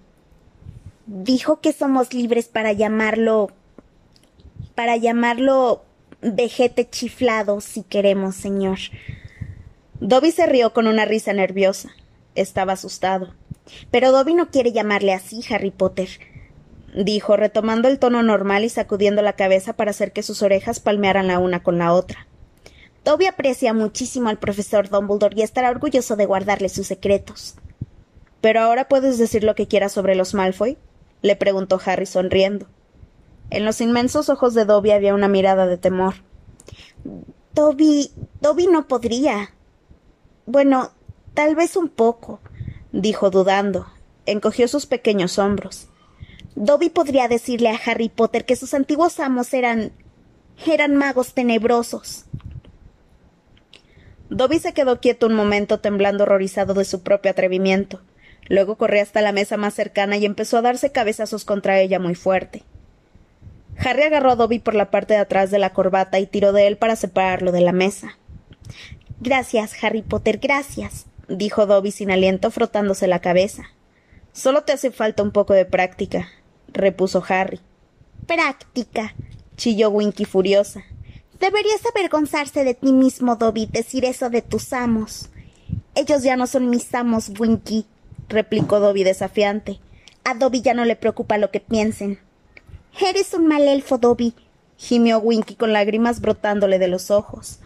dijo 1.06 1.62
que 1.62 1.74
somos 1.74 2.13
libres 2.13 2.48
para 2.48 2.74
llamarlo 2.74 3.50
para 4.76 4.98
llamarlo 4.98 5.84
vejete 6.22 6.89
chiflado 6.89 7.62
si 7.62 7.84
queremos, 7.84 8.36
señor. 8.36 8.80
Dobby 10.00 10.32
se 10.32 10.46
rió 10.46 10.74
con 10.74 10.88
una 10.88 11.06
risa 11.06 11.32
nerviosa. 11.34 11.89
Estaba 12.36 12.74
asustado. 12.74 13.34
Pero 13.89 14.12
Dobby 14.12 14.34
no 14.34 14.52
quiere 14.52 14.74
llamarle 14.74 15.13
así, 15.13 15.41
Harry 15.50 15.72
Potter, 15.72 16.10
dijo, 16.94 17.36
retomando 17.36 17.88
el 17.88 17.98
tono 17.98 18.22
normal 18.22 18.63
y 18.63 18.70
sacudiendo 18.70 19.22
la 19.22 19.34
cabeza 19.34 19.74
para 19.74 19.91
hacer 19.91 20.12
que 20.12 20.24
sus 20.24 20.44
orejas 20.44 20.80
palmearan 20.80 21.28
la 21.28 21.39
una 21.39 21.63
con 21.63 21.78
la 21.78 21.94
otra. 21.94 22.28
Dobby 23.04 23.28
aprecia 23.28 23.74
muchísimo 23.74 24.30
al 24.30 24.39
profesor 24.39 24.89
Dumbledore 24.89 25.36
y 25.38 25.41
estará 25.44 25.70
orgulloso 25.70 26.15
de 26.15 26.26
guardarle 26.26 26.70
sus 26.70 26.88
secretos. 26.88 27.56
Pero 28.41 28.60
ahora 28.62 28.88
puedes 28.88 29.18
decir 29.18 29.44
lo 29.44 29.56
que 29.56 29.68
quieras 29.68 29.94
sobre 29.94 30.15
los 30.15 30.34
Malfoy, 30.34 30.78
le 31.26 31.36
preguntó 31.36 31.82
Harry 31.84 32.06
sonriendo. 32.06 32.68
En 33.50 33.66
los 33.66 33.82
inmensos 33.82 34.30
ojos 34.30 34.54
de 34.54 34.64
Dobby 34.64 34.92
había 34.92 35.16
una 35.16 35.28
mirada 35.28 35.66
de 35.66 35.78
temor. 35.78 36.14
Dobby. 37.54 38.12
Dobby 38.42 38.68
no 38.68 38.88
podría. 38.88 39.52
Bueno, 40.46 40.92
tal 41.34 41.56
vez 41.56 41.76
un 41.76 41.90
poco. 41.90 42.42
dijo 42.92 43.32
dudando. 43.32 43.88
Encogió 44.28 44.68
sus 44.68 44.86
pequeños 44.86 45.40
hombros. 45.40 45.88
Dobby 46.56 46.90
podría 46.90 47.28
decirle 47.28 47.70
a 47.70 47.80
Harry 47.88 48.10
Potter 48.10 48.46
que 48.46 48.56
sus 48.56 48.76
antiguos 48.76 49.20
amos 49.20 49.52
eran. 49.56 49.94
eran 50.68 50.96
magos 50.96 51.34
tenebrosos. 51.34 52.26
Dobby 54.30 54.60
se 54.60 54.74
quedó 54.74 55.02
quieto 55.02 55.26
un 55.26 55.34
momento, 55.34 55.80
temblando 55.80 56.24
horrorizado 56.24 56.76
de 56.76 56.86
su 56.86 57.02
propio 57.02 57.32
atrevimiento. 57.32 58.02
Luego 58.48 58.76
corrió 58.76 59.02
hasta 59.02 59.22
la 59.22 59.32
mesa 59.32 59.58
más 59.58 59.74
cercana 59.74 60.18
y 60.18 60.26
empezó 60.26 60.58
a 60.58 60.62
darse 60.62 60.92
cabezazos 60.92 61.46
contra 61.46 61.80
ella 61.80 62.00
muy 62.00 62.16
fuerte. 62.16 62.64
Harry 63.78 64.04
agarró 64.04 64.32
a 64.32 64.36
Dobby 64.36 64.60
por 64.60 64.76
la 64.76 64.92
parte 64.92 65.16
de 65.16 65.20
atrás 65.20 65.52
de 65.52 65.60
la 65.60 65.74
corbata 65.74 66.20
y 66.20 66.28
tiró 66.28 66.54
de 66.54 66.68
él 66.68 66.78
para 66.78 66.96
separarlo 66.96 67.52
de 67.52 67.62
la 67.62 67.72
mesa. 67.72 68.18
Gracias, 69.20 69.84
Harry 69.84 70.02
Potter, 70.02 70.38
gracias, 70.38 71.08
dijo 71.28 71.66
Dobby 71.66 71.92
sin 71.92 72.12
aliento, 72.12 72.52
frotándose 72.52 73.08
la 73.08 73.20
cabeza. 73.20 73.64
Solo 74.34 74.64
te 74.64 74.74
hace 74.74 74.92
falta 74.92 75.24
un 75.24 75.32
poco 75.32 75.54
de 75.54 75.66
práctica, 75.66 76.30
repuso 76.68 77.24
Harry. 77.28 77.60
Práctica, 78.28 79.16
chilló 79.58 79.90
Winky 79.90 80.26
furiosa. 80.26 80.84
Deberías 81.40 81.82
avergonzarse 81.86 82.64
de 82.64 82.74
ti 82.74 82.94
mismo, 82.94 83.36
Dobby, 83.36 83.66
decir 83.66 84.06
eso 84.06 84.30
de 84.30 84.42
tus 84.42 84.74
amos. 84.74 85.30
Ellos 85.96 86.24
ya 86.24 86.36
no 86.36 86.48
son 86.48 86.70
mis 86.70 86.94
amos, 86.94 87.32
Winky, 87.40 87.86
replicó 88.30 88.80
Dobby 88.80 89.04
desafiante. 89.04 89.80
A 90.24 90.34
Dobby 90.34 90.62
ya 90.62 90.74
no 90.74 90.86
le 90.86 90.96
preocupa 90.96 91.38
lo 91.38 91.52
que 91.52 91.60
piensen. 91.60 92.20
Eres 93.00 93.34
un 93.34 93.48
mal 93.48 93.68
elfo, 93.68 93.98
Dobby, 93.98 94.34
gimió 94.78 95.20
Winky 95.20 95.56
con 95.56 95.74
lágrimas 95.74 96.22
brotándole 96.22 96.80
de 96.80 96.88
los 96.88 97.12
ojos. 97.12 97.60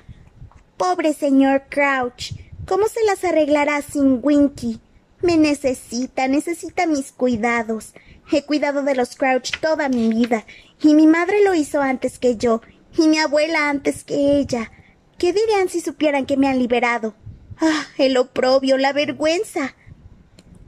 Pobre 0.78 1.14
señor 1.14 1.64
Crouch, 1.70 2.34
¿cómo 2.66 2.88
se 2.88 3.04
las 3.04 3.24
arreglará 3.24 3.82
sin 3.82 4.20
Winky? 4.22 4.80
Me 5.22 5.38
necesita, 5.38 6.28
necesita 6.28 6.86
mis 6.88 7.12
cuidados. 7.12 7.94
He 8.32 8.44
cuidado 8.44 8.84
de 8.84 8.96
los 8.96 9.16
Crouch 9.16 9.60
toda 9.60 9.90
mi 9.90 10.10
vida, 10.10 10.46
y 10.82 10.94
mi 10.94 11.08
madre 11.08 11.44
lo 11.44 11.54
hizo 11.54 11.82
antes 11.82 12.20
que 12.20 12.38
yo, 12.38 12.62
y 12.98 13.08
mi 13.08 13.20
abuela 13.20 13.70
antes 13.70 14.04
que 14.04 14.38
ella. 14.40 14.72
¿Qué 15.18 15.34
dirían 15.34 15.68
si 15.68 15.82
supieran 15.82 16.26
que 16.26 16.38
me 16.38 16.48
han 16.48 16.60
liberado? 16.60 17.14
Ah, 17.60 17.86
el 17.98 18.16
oprobio, 18.18 18.78
la 18.78 18.94
vergüenza. 18.94 19.76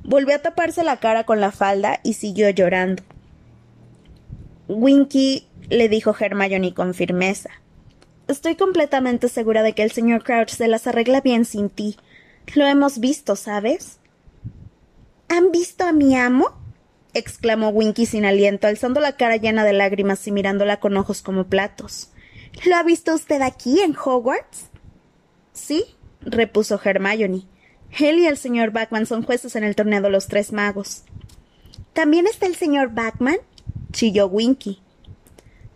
Volvió 0.03 0.35
a 0.35 0.39
taparse 0.39 0.83
la 0.83 0.97
cara 0.97 1.25
con 1.25 1.39
la 1.39 1.51
falda 1.51 1.99
y 2.03 2.13
siguió 2.13 2.49
llorando. 2.49 3.03
Winky, 4.67 5.47
le 5.69 5.89
dijo 5.89 6.15
Hermione 6.17 6.73
con 6.73 6.93
firmeza. 6.93 7.49
Estoy 8.27 8.55
completamente 8.55 9.29
segura 9.29 9.63
de 9.63 9.73
que 9.73 9.83
el 9.83 9.91
señor 9.91 10.23
Crouch 10.23 10.49
se 10.49 10.67
las 10.67 10.87
arregla 10.87 11.21
bien 11.21 11.45
sin 11.45 11.69
ti. 11.69 11.97
Lo 12.55 12.65
hemos 12.65 12.99
visto, 12.99 13.35
¿sabes? 13.35 13.99
¿Han 15.29 15.51
visto 15.51 15.85
a 15.85 15.91
mi 15.91 16.15
amo? 16.15 16.57
exclamó 17.13 17.69
Winky 17.69 18.05
sin 18.05 18.25
aliento, 18.25 18.67
alzando 18.67 19.01
la 19.01 19.17
cara 19.17 19.35
llena 19.35 19.65
de 19.65 19.73
lágrimas 19.73 20.25
y 20.27 20.31
mirándola 20.31 20.79
con 20.79 20.95
ojos 20.97 21.21
como 21.21 21.47
platos. 21.47 22.11
¿Lo 22.65 22.75
ha 22.75 22.83
visto 22.83 23.13
usted 23.13 23.41
aquí 23.41 23.79
en 23.81 23.95
Hogwarts? 23.95 24.69
Sí, 25.53 25.85
repuso 26.21 26.79
Hermione. 26.83 27.43
Él 27.99 28.19
y 28.19 28.27
el 28.27 28.38
señor 28.38 28.71
Backman 28.71 29.06
son 29.06 29.23
jueces 29.23 29.56
en 29.56 29.63
el 29.63 29.75
torneo 29.75 30.01
de 30.01 30.10
los 30.10 30.27
tres 30.27 30.51
magos. 30.51 31.04
¿También 31.93 32.27
está 32.27 32.45
el 32.45 32.56
señor 32.56 32.93
Backman? 32.93 33.38
chilló 33.91 34.27
Winky. 34.27 34.82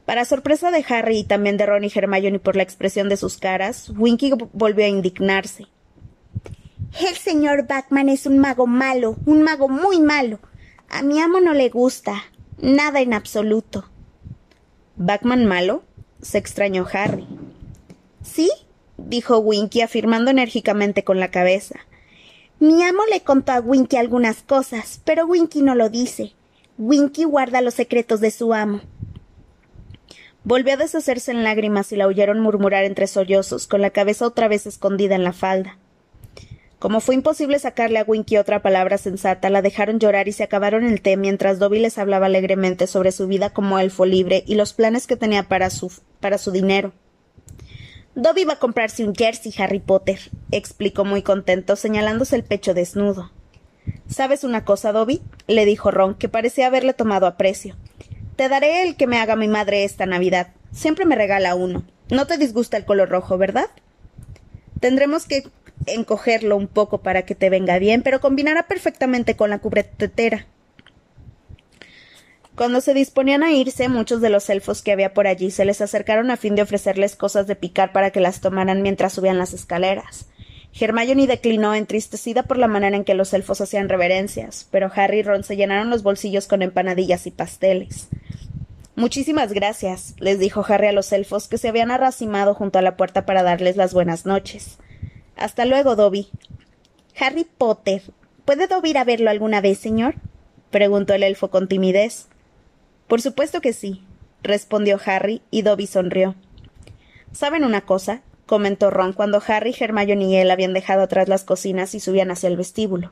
Para 0.06 0.24
sorpresa 0.24 0.72
de 0.72 0.86
Harry 0.88 1.20
y 1.20 1.24
también 1.24 1.58
de 1.58 1.66
Ron 1.66 1.84
y 1.84 1.92
Hermione 1.94 2.40
por 2.40 2.56
la 2.56 2.64
expresión 2.64 3.10
de 3.10 3.18
sus 3.18 3.38
caras, 3.38 3.92
Winky 3.98 4.34
volvió 4.54 4.86
a 4.86 4.90
indignarse. 4.90 5.68
El 7.00 7.16
señor 7.16 7.68
Backman 7.68 8.08
es 8.08 8.26
un 8.26 8.40
mago 8.40 8.68
malo, 8.68 9.18
un 9.26 9.42
mago 9.42 9.68
muy 9.68 10.00
malo. 10.00 10.40
A 10.90 11.02
mi 11.02 11.20
amo 11.20 11.42
no 11.42 11.54
le 11.54 11.70
gusta. 11.70 12.24
Nada 12.62 13.02
en 13.02 13.14
absoluto. 13.14 13.90
¿Backman 14.96 15.46
malo? 15.46 15.84
se 16.22 16.38
extrañó 16.38 16.88
Harry. 16.94 17.28
Sí, 18.24 18.50
dijo 18.98 19.40
Winky 19.40 19.82
afirmando 19.82 20.32
enérgicamente 20.32 21.04
con 21.04 21.20
la 21.20 21.32
cabeza. 21.32 21.80
Mi 22.60 22.82
amo 22.84 23.04
le 23.12 23.22
contó 23.22 23.52
a 23.52 23.60
Winky 23.60 23.98
algunas 23.98 24.42
cosas, 24.42 25.02
pero 25.04 25.26
Winky 25.26 25.62
no 25.62 25.76
lo 25.76 25.90
dice. 25.90 26.34
Winky 26.78 27.26
guarda 27.26 27.62
los 27.62 27.74
secretos 27.74 28.22
de 28.22 28.32
su 28.32 28.54
amo. 28.54 28.82
Volvió 30.46 30.74
a 30.74 30.78
deshacerse 30.78 31.32
en 31.32 31.44
lágrimas 31.44 31.92
y 31.92 31.96
la 31.96 32.08
oyeron 32.08 32.40
murmurar 32.40 32.86
entre 32.86 33.08
sollozos, 33.08 33.68
con 33.68 33.82
la 33.82 33.90
cabeza 33.90 34.26
otra 34.26 34.48
vez 34.48 34.68
escondida 34.68 35.16
en 35.16 35.24
la 35.24 35.34
falda. 35.34 35.78
Como 36.80 37.02
fue 37.02 37.16
imposible 37.16 37.58
sacarle 37.60 38.00
a 38.00 38.04
Winky 38.04 38.38
otra 38.38 38.62
palabra 38.62 38.98
sensata, 38.98 39.50
la 39.50 39.62
dejaron 39.62 40.00
llorar 40.00 40.28
y 40.28 40.34
se 40.34 40.44
acabaron 40.44 40.86
el 40.86 41.02
té 41.02 41.18
mientras 41.18 41.60
Dobby 41.60 41.80
les 41.80 41.98
hablaba 41.98 42.28
alegremente 42.28 42.88
sobre 42.88 43.12
su 43.12 43.28
vida 43.28 43.50
como 43.50 43.80
elfo 43.80 44.06
libre 44.06 44.44
y 44.46 44.56
los 44.56 44.74
planes 44.74 45.08
que 45.08 45.18
tenía 45.18 45.44
para 45.44 45.70
su, 45.70 45.92
para 46.20 46.38
su 46.38 46.52
dinero. 46.52 46.94
Dobby 48.16 48.46
va 48.46 48.54
a 48.54 48.60
comprarse 48.60 49.06
un 49.06 49.14
jersey, 49.14 49.54
Harry 49.58 49.82
Potter, 49.82 50.20
explicó 50.52 51.04
muy 51.04 51.22
contento, 51.22 51.76
señalándose 51.76 52.38
el 52.38 52.46
pecho 52.46 52.74
desnudo. 52.74 53.32
¿Sabes 54.08 54.46
una 54.46 54.64
cosa, 54.64 54.94
Dobby? 54.94 55.22
le 55.48 55.66
dijo 55.66 55.92
Ron, 55.92 56.16
que 56.16 56.30
parecía 56.30 56.68
haberle 56.68 56.94
tomado 56.94 57.28
aprecio. 57.28 57.76
Te 58.38 58.48
daré 58.48 58.84
el 58.84 58.96
que 58.96 59.06
me 59.06 59.20
haga 59.20 59.36
mi 59.36 59.50
madre 59.50 59.84
esta 59.84 60.06
Navidad. 60.06 60.54
Siempre 60.72 61.06
me 61.06 61.16
regala 61.16 61.56
uno. 61.56 61.84
No 62.10 62.26
te 62.26 62.38
disgusta 62.38 62.78
el 62.78 62.86
color 62.86 63.10
rojo, 63.10 63.38
¿verdad? 63.38 63.68
Tendremos 64.80 65.26
que 65.26 65.44
encogerlo 65.86 66.56
un 66.56 66.68
poco 66.68 67.00
para 67.00 67.24
que 67.24 67.36
te 67.36 67.50
venga 67.50 67.80
bien, 67.80 68.02
pero 68.02 68.22
combinará 68.22 68.64
perfectamente 68.64 69.36
con 69.36 69.50
la 69.50 69.60
cubretetera. 69.60 70.48
Cuando 72.56 72.80
se 72.80 72.94
disponían 72.94 73.44
a 73.44 73.52
irse, 73.52 73.90
muchos 73.90 74.22
de 74.22 74.30
los 74.30 74.50
elfos 74.50 74.82
que 74.82 74.94
había 74.94 75.14
por 75.14 75.28
allí 75.28 75.52
se 75.52 75.66
les 75.66 75.82
acercaron 75.82 76.32
a 76.32 76.38
fin 76.38 76.56
de 76.56 76.62
ofrecerles 76.62 77.18
cosas 77.18 77.48
de 77.48 77.58
picar 77.58 77.92
para 77.92 78.12
que 78.12 78.22
las 78.22 78.40
tomaran 78.40 78.82
mientras 78.82 79.14
subían 79.14 79.38
las 79.38 79.54
escaleras. 79.54 80.28
Hermione 80.78 81.28
declinó, 81.28 81.74
entristecida 81.74 82.44
por 82.44 82.58
la 82.58 82.68
manera 82.68 82.96
en 82.96 83.04
que 83.04 83.14
los 83.14 83.34
elfos 83.34 83.60
hacían 83.60 83.90
reverencias, 83.90 84.68
pero 84.72 84.92
Harry 84.94 85.20
y 85.20 85.24
Ron 85.24 85.44
se 85.44 85.58
llenaron 85.58 85.90
los 85.90 86.04
bolsillos 86.04 86.48
con 86.48 86.62
empanadillas 86.62 87.28
y 87.28 87.32
pasteles. 87.32 88.08
Muchísimas 88.96 89.52
gracias, 89.52 90.16
les 90.20 90.40
dijo 90.40 90.66
Harry 90.68 90.88
a 90.88 90.92
los 90.94 91.12
elfos 91.12 91.50
que 91.50 91.58
se 91.58 91.68
habían 91.68 91.92
arracimado 91.92 92.54
junto 92.54 92.80
a 92.80 92.82
la 92.82 92.96
puerta 92.96 93.26
para 93.26 93.44
darles 93.44 93.76
las 93.76 93.94
buenas 93.94 94.26
noches. 94.26 94.78
Hasta 95.36 95.66
luego, 95.66 95.98
Dobby. 95.98 96.30
Harry 97.20 97.46
Potter. 97.58 98.02
¿Puede 98.46 98.68
Dobby 98.68 98.92
ir 98.92 98.98
a 98.98 99.04
verlo 99.04 99.30
alguna 99.30 99.60
vez, 99.60 99.80
señor? 99.80 100.16
preguntó 100.72 101.14
el 101.14 101.24
elfo 101.24 101.50
con 101.50 101.68
timidez. 101.68 102.28
Por 103.08 103.22
supuesto 103.22 103.62
que 103.62 103.74
sí, 103.74 104.04
respondió 104.42 105.00
Harry, 105.06 105.42
y 105.52 105.62
Dobby 105.62 105.88
sonrió. 105.88 106.36
¿Saben 107.32 107.64
una 107.64 107.82
cosa? 107.82 108.22
comentó 108.46 108.92
Ron 108.92 109.14
cuando 109.14 109.42
Harry, 109.46 109.76
Hermione 109.78 110.26
y 110.26 110.36
él 110.36 110.52
habían 110.52 110.74
dejado 110.74 111.04
atrás 111.04 111.28
las 111.28 111.44
cocinas 111.44 111.96
y 111.96 112.00
subían 112.00 112.32
hacia 112.32 112.48
el 112.48 112.58
vestíbulo. 112.58 113.12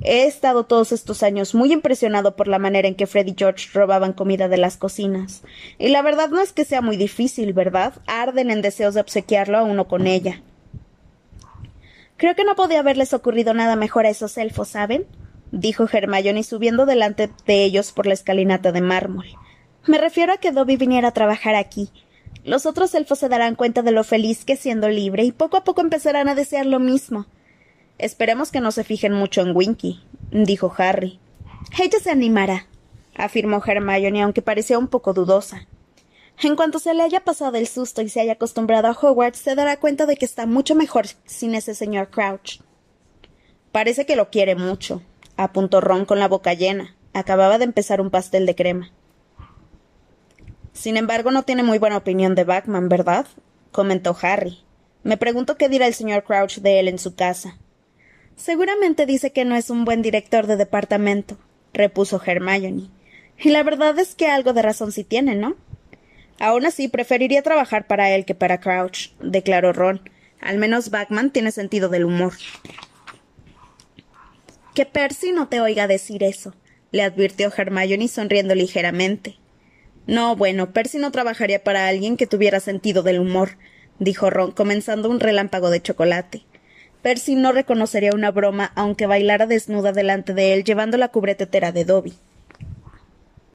He 0.00 0.24
estado 0.24 0.64
todos 0.64 0.92
estos 0.92 1.22
años 1.22 1.54
muy 1.54 1.72
impresionado 1.72 2.34
por 2.34 2.48
la 2.48 2.58
manera 2.58 2.88
en 2.88 2.94
que 2.94 3.06
Fred 3.06 3.26
y 3.26 3.34
George 3.36 3.68
robaban 3.74 4.14
comida 4.14 4.48
de 4.48 4.56
las 4.56 4.76
cocinas. 4.76 5.42
Y 5.78 5.88
la 5.88 6.02
verdad 6.02 6.30
no 6.30 6.40
es 6.40 6.52
que 6.52 6.64
sea 6.64 6.80
muy 6.80 6.96
difícil, 6.96 7.52
¿verdad? 7.52 7.94
Arden 8.06 8.50
en 8.50 8.62
deseos 8.62 8.94
de 8.94 9.00
obsequiarlo 9.00 9.58
a 9.58 9.62
uno 9.62 9.88
con 9.88 10.06
ella. 10.06 10.42
Creo 12.16 12.34
que 12.34 12.44
no 12.44 12.54
podía 12.54 12.80
haberles 12.80 13.12
ocurrido 13.12 13.52
nada 13.52 13.76
mejor 13.76 14.06
a 14.06 14.10
esos 14.10 14.38
elfos, 14.38 14.68
¿saben? 14.68 15.06
Dijo 15.52 15.86
Hermione 15.90 16.42
subiendo 16.42 16.86
delante 16.86 17.30
de 17.46 17.62
ellos 17.62 17.92
por 17.92 18.06
la 18.06 18.14
escalinata 18.14 18.72
de 18.72 18.80
mármol. 18.80 19.26
Me 19.86 19.98
refiero 19.98 20.32
a 20.32 20.38
que 20.38 20.50
Dobby 20.50 20.76
viniera 20.76 21.08
a 21.08 21.12
trabajar 21.12 21.54
aquí. 21.54 21.90
Los 22.44 22.66
otros 22.66 22.94
elfos 22.94 23.20
se 23.20 23.28
darán 23.28 23.54
cuenta 23.54 23.82
de 23.82 23.92
lo 23.92 24.02
feliz 24.02 24.44
que 24.44 24.56
siendo 24.56 24.88
libre 24.88 25.24
y 25.24 25.32
poco 25.32 25.56
a 25.56 25.64
poco 25.64 25.80
empezarán 25.80 26.28
a 26.28 26.34
desear 26.34 26.66
lo 26.66 26.80
mismo. 26.80 27.26
Esperemos 27.98 28.50
que 28.50 28.60
no 28.60 28.72
se 28.72 28.82
fijen 28.82 29.12
mucho 29.12 29.42
en 29.42 29.54
Winky, 29.54 30.02
dijo 30.32 30.72
Harry. 30.78 31.20
Ella 31.78 31.98
se 32.00 32.10
animará, 32.10 32.66
afirmó 33.14 33.62
Hermione, 33.64 34.22
aunque 34.22 34.42
parecía 34.42 34.78
un 34.78 34.88
poco 34.88 35.12
dudosa. 35.12 35.68
En 36.42 36.56
cuanto 36.56 36.78
se 36.78 36.94
le 36.94 37.02
haya 37.02 37.22
pasado 37.22 37.56
el 37.56 37.68
susto 37.68 38.02
y 38.02 38.08
se 38.08 38.20
haya 38.20 38.32
acostumbrado 38.32 38.88
a 38.88 38.98
Hogwarts, 39.00 39.38
se 39.38 39.54
dará 39.54 39.78
cuenta 39.78 40.06
de 40.06 40.16
que 40.16 40.24
está 40.24 40.46
mucho 40.46 40.74
mejor 40.74 41.06
sin 41.24 41.54
ese 41.54 41.74
señor 41.74 42.08
Crouch. 42.10 42.60
Parece 43.70 44.06
que 44.06 44.16
lo 44.16 44.30
quiere 44.30 44.56
mucho, 44.56 45.02
apuntó 45.36 45.80
Ron 45.80 46.04
con 46.04 46.18
la 46.18 46.28
boca 46.28 46.54
llena. 46.54 46.94
Acababa 47.12 47.58
de 47.58 47.64
empezar 47.64 48.00
un 48.00 48.10
pastel 48.10 48.46
de 48.46 48.54
crema. 48.54 48.90
Sin 50.72 50.96
embargo, 50.96 51.30
no 51.30 51.42
tiene 51.42 51.62
muy 51.62 51.78
buena 51.78 51.98
opinión 51.98 52.34
de 52.34 52.44
Backman, 52.44 52.88
¿verdad? 52.88 53.26
comentó 53.70 54.16
Harry. 54.20 54.58
Me 55.02 55.16
pregunto 55.16 55.56
qué 55.56 55.68
dirá 55.68 55.86
el 55.86 55.94
señor 55.94 56.24
Crouch 56.24 56.58
de 56.58 56.80
él 56.80 56.88
en 56.88 56.98
su 56.98 57.14
casa. 57.14 57.58
Seguramente 58.36 59.06
dice 59.06 59.32
que 59.32 59.44
no 59.44 59.54
es 59.56 59.70
un 59.70 59.84
buen 59.84 60.02
director 60.02 60.46
de 60.46 60.56
departamento, 60.56 61.36
repuso 61.72 62.20
Hermione. 62.24 62.88
Y 63.38 63.50
la 63.50 63.62
verdad 63.62 63.98
es 63.98 64.14
que 64.14 64.28
algo 64.28 64.52
de 64.52 64.62
razón 64.62 64.92
sí 64.92 65.04
tiene, 65.04 65.34
¿no? 65.34 65.56
Aún 66.38 66.66
así, 66.66 66.88
preferiría 66.88 67.42
trabajar 67.42 67.86
para 67.86 68.10
él 68.10 68.24
que 68.24 68.34
para 68.34 68.60
Crouch, 68.60 69.10
declaró 69.20 69.72
Ron. 69.72 70.08
Al 70.40 70.58
menos 70.58 70.90
Backman 70.90 71.30
tiene 71.30 71.52
sentido 71.52 71.88
del 71.88 72.04
humor. 72.04 72.32
Que 74.74 74.86
Percy 74.86 75.32
no 75.32 75.48
te 75.48 75.60
oiga 75.60 75.86
decir 75.86 76.22
eso, 76.22 76.54
le 76.92 77.02
advirtió 77.02 77.52
Hermione 77.54 78.08
sonriendo 78.08 78.54
ligeramente. 78.54 79.36
No, 80.06 80.34
bueno, 80.34 80.72
Percy 80.72 80.96
no 80.96 81.10
trabajaría 81.10 81.62
para 81.62 81.88
alguien 81.88 82.16
que 82.16 82.26
tuviera 82.26 82.58
sentido 82.58 83.02
del 83.02 83.18
humor, 83.18 83.58
dijo 83.98 84.30
Ron, 84.30 84.52
comenzando 84.52 85.10
un 85.10 85.20
relámpago 85.20 85.68
de 85.68 85.82
chocolate. 85.82 86.44
Percy 87.02 87.34
no 87.34 87.52
reconocería 87.52 88.12
una 88.14 88.30
broma 88.30 88.72
aunque 88.74 89.06
bailara 89.06 89.46
desnuda 89.46 89.92
delante 89.92 90.32
de 90.32 90.54
él 90.54 90.64
llevando 90.64 90.96
la 90.96 91.08
cubretetera 91.08 91.70
de 91.70 91.84
Dobby. 91.84 92.14